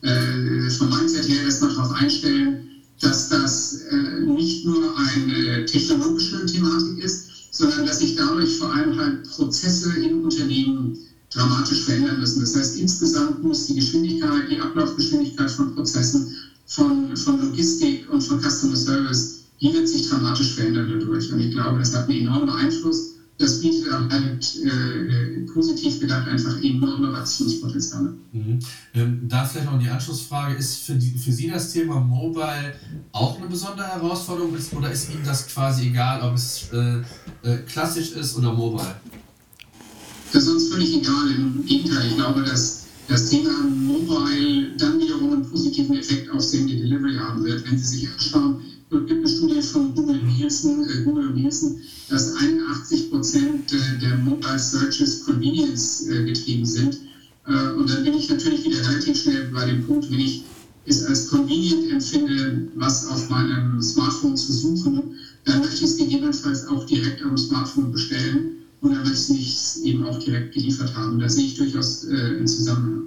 äh, 0.02 0.70
vom 0.72 0.90
Mindset 0.90 1.30
her 1.30 1.44
erstmal 1.44 1.67
halt 8.98 9.24
Prozesse 9.30 9.94
in 10.00 10.24
Unternehmen 10.24 10.98
dramatisch 11.30 11.84
verändern 11.84 12.20
müssen. 12.20 12.40
Das 12.40 12.56
heißt, 12.56 12.78
insgesamt 12.78 13.44
muss 13.44 13.68
die 13.68 13.76
Geschwindigkeit, 13.76 14.50
die 14.50 14.60
Ablaufgeschwindigkeit 14.60 15.52
von 15.52 15.74
Prozessen, 15.76 16.36
von, 16.66 17.16
von 17.16 17.42
Logistik 17.42 18.10
und 18.10 18.22
von 18.22 18.40
Customer 18.40 18.76
Service, 18.76 19.44
die 19.62 19.74
wird 19.74 19.88
sich 19.88 20.08
dramatisch 20.08 20.54
verändern 20.54 20.90
dadurch. 21.00 21.32
Und 21.32 21.40
ich 21.40 21.52
glaube, 21.52 21.80
das 21.80 21.94
hat 21.94 22.10
einen 22.10 22.22
enormen 22.22 22.50
Einfluss 22.50 23.18
das 23.38 23.62
bietet 23.62 23.92
halt 23.92 24.56
äh, 24.56 25.42
positiv 25.54 26.00
gedacht 26.00 26.28
einfach 26.28 26.58
enorme 26.62 27.14
Wachstumspotenziale. 27.14 28.16
Mhm. 28.32 28.60
Ähm, 28.96 29.22
da 29.28 29.46
vielleicht 29.46 29.72
noch 29.72 29.80
die 29.80 29.90
Anschlussfrage, 29.90 30.56
ist 30.56 30.78
für, 30.78 30.96
die, 30.96 31.12
für 31.12 31.32
Sie 31.32 31.48
das 31.48 31.72
Thema 31.72 32.00
Mobile 32.00 32.74
auch 33.12 33.38
eine 33.38 33.48
besondere 33.48 33.88
Herausforderung 33.88 34.56
ist, 34.56 34.74
oder 34.74 34.92
ist 34.92 35.12
Ihnen 35.12 35.24
das 35.24 35.48
quasi 35.48 35.88
egal, 35.88 36.22
ob 36.24 36.36
es 36.36 36.70
äh, 36.74 37.02
äh, 37.48 37.58
klassisch 37.68 38.12
ist 38.12 38.38
oder 38.38 38.54
mobile? 38.54 38.96
Das 40.34 40.44
ist 40.44 40.50
uns 40.50 40.68
völlig 40.70 40.96
egal. 40.96 41.32
Im 41.36 41.66
Gegenteil, 41.66 42.08
ich 42.08 42.16
glaube, 42.16 42.42
dass 42.44 42.84
das 43.08 43.30
Thema 43.30 43.52
Mobile 43.62 44.76
dann 44.78 45.00
wiederum 45.00 45.34
einen 45.34 45.50
positiven 45.50 45.98
Effekt 45.98 46.30
auf 46.30 46.42
Same 46.42 46.68
Delivery 46.68 47.16
haben 47.16 47.44
wird, 47.44 47.64
wenn 47.70 47.78
Sie 47.78 48.00
sich 48.00 48.10
anschauen, 48.10 48.62
es 48.90 49.06
gibt 49.06 49.12
eine 49.12 49.28
Studie 49.28 49.62
von 49.62 49.96
Google 49.96 50.22
Nielsen, 50.24 50.90
äh, 50.90 51.04
Google 51.04 51.32
Nielsen 51.32 51.82
dass 52.10 52.36
81 52.36 53.12
Prozent 53.12 53.74
äh, 53.74 54.00
der 54.02 54.18
Mobile 54.18 54.60
Searches 54.60 55.26
Convenience 55.26 56.08
äh, 56.08 56.24
getrieben 56.24 56.66
sind. 56.66 57.00
Äh, 57.48 57.72
und 57.74 57.90
dann 57.90 58.04
bin 58.04 58.14
ich 58.14 58.30
natürlich 58.30 58.64
wieder 58.64 58.88
relativ 58.90 59.22
schnell 59.22 59.50
bei 59.54 59.66
dem 59.66 59.86
Punkt, 59.86 60.10
wenn 60.10 60.20
ich 60.20 60.44
es 60.86 61.04
als 61.04 61.30
convenient 61.30 61.92
empfinde, 61.92 62.70
was 62.76 63.08
auf 63.08 63.30
meinem 63.30 63.82
Smartphone 63.82 64.38
zu 64.38 64.54
suchen, 64.54 65.16
dann 65.48 65.62
möchte 65.62 65.78
ich 65.78 65.84
es 65.84 65.98
gegebenenfalls 65.98 66.68
auch 66.68 66.86
direkt 66.86 67.24
am 67.24 67.38
Smartphone 67.38 67.92
bestellen 67.92 68.58
und 68.82 68.94
dann 68.94 69.04
möchte 69.08 69.34
ich 69.34 69.56
es 69.56 69.78
eben 69.78 70.06
auch 70.06 70.20
direkt 70.20 70.54
geliefert 70.54 70.94
haben. 70.96 71.20
Da 71.20 71.30
sehe 71.30 71.46
ich 71.46 71.56
durchaus 71.56 72.04
äh, 72.04 72.38
einen 72.38 72.48
Zusammenhang. 72.48 73.04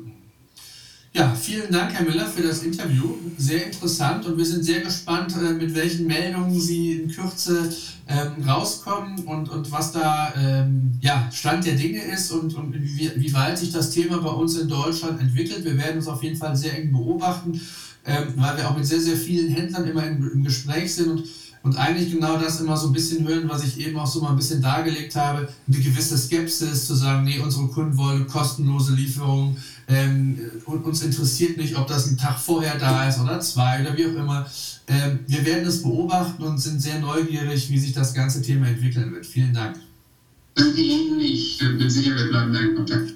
Ja, 1.13 1.35
vielen 1.35 1.73
Dank, 1.73 1.93
Herr 1.93 2.05
Müller, 2.05 2.27
für 2.27 2.43
das 2.43 2.63
Interview. 2.63 3.17
Sehr 3.37 3.67
interessant 3.67 4.25
und 4.27 4.39
wir 4.39 4.47
sind 4.47 4.65
sehr 4.65 4.81
gespannt, 4.81 5.35
äh, 5.37 5.53
mit 5.53 5.75
welchen 5.75 6.07
Meldungen 6.07 6.59
Sie 6.59 6.93
in 6.93 7.11
Kürze 7.11 7.69
ähm, 8.09 8.49
rauskommen 8.49 9.19
und, 9.25 9.51
und 9.51 9.71
was 9.71 9.93
da 9.93 10.33
ähm, 10.37 10.93
ja, 11.01 11.29
Stand 11.33 11.67
der 11.67 11.75
Dinge 11.75 12.01
ist 12.01 12.31
und, 12.31 12.55
und 12.55 12.73
wie, 12.75 13.11
wie 13.17 13.33
weit 13.35 13.59
sich 13.59 13.73
das 13.73 13.91
Thema 13.91 14.19
bei 14.19 14.31
uns 14.31 14.57
in 14.57 14.69
Deutschland 14.69 15.21
entwickelt. 15.21 15.65
Wir 15.65 15.77
werden 15.77 15.99
uns 15.99 16.09
auf 16.09 16.23
jeden 16.23 16.37
Fall 16.37 16.57
sehr 16.57 16.79
eng 16.79 16.93
beobachten, 16.93 17.61
ähm, 18.07 18.29
weil 18.37 18.57
wir 18.57 18.71
auch 18.71 18.77
mit 18.77 18.87
sehr, 18.87 19.01
sehr 19.01 19.17
vielen 19.17 19.53
Händlern 19.53 19.89
immer 19.89 20.07
im, 20.07 20.31
im 20.33 20.45
Gespräch 20.45 20.95
sind 20.95 21.09
und 21.09 21.25
und 21.63 21.77
eigentlich 21.77 22.11
genau 22.11 22.39
das 22.39 22.61
immer 22.61 22.77
so 22.77 22.89
ein 22.89 22.93
bisschen 22.93 23.27
hören, 23.29 23.49
was 23.49 23.65
ich 23.65 23.79
eben 23.81 23.99
auch 23.99 24.07
so 24.07 24.21
mal 24.21 24.31
ein 24.31 24.37
bisschen 24.37 24.63
dargelegt 24.63 25.15
habe, 25.15 25.49
eine 25.69 25.79
gewisse 25.79 26.17
Skepsis 26.17 26.87
zu 26.87 26.95
sagen, 26.95 27.25
nee, 27.25 27.39
unsere 27.39 27.69
Kunden 27.69 27.97
wollen 27.97 28.27
kostenlose 28.27 28.95
Lieferung, 28.95 29.57
ähm, 29.91 30.39
und 30.67 30.85
uns 30.85 31.03
interessiert 31.03 31.57
nicht, 31.57 31.77
ob 31.77 31.89
das 31.89 32.07
ein 32.07 32.17
Tag 32.17 32.39
vorher 32.39 32.79
da 32.79 33.09
ist 33.09 33.19
oder 33.19 33.41
zwei 33.41 33.81
oder 33.81 33.97
wie 33.97 34.07
auch 34.07 34.23
immer. 34.23 34.47
Ähm, 34.87 35.21
wir 35.27 35.45
werden 35.45 35.67
es 35.67 35.83
beobachten 35.83 36.43
und 36.43 36.59
sind 36.59 36.81
sehr 36.81 37.01
neugierig, 37.01 37.69
wie 37.71 37.79
sich 37.79 37.93
das 37.93 38.15
ganze 38.15 38.41
Thema 38.41 38.69
entwickeln 38.69 39.13
wird. 39.13 39.27
Vielen 39.27 39.53
Dank. 39.53 39.77
Danke 40.55 40.81
Ihnen, 40.81 41.21
ich 41.21 41.59
bin 41.59 41.91
sicher, 41.91 42.15
wir 42.15 42.29
bleiben 42.29 42.55
in 42.55 42.77
Kontakt. 42.77 43.15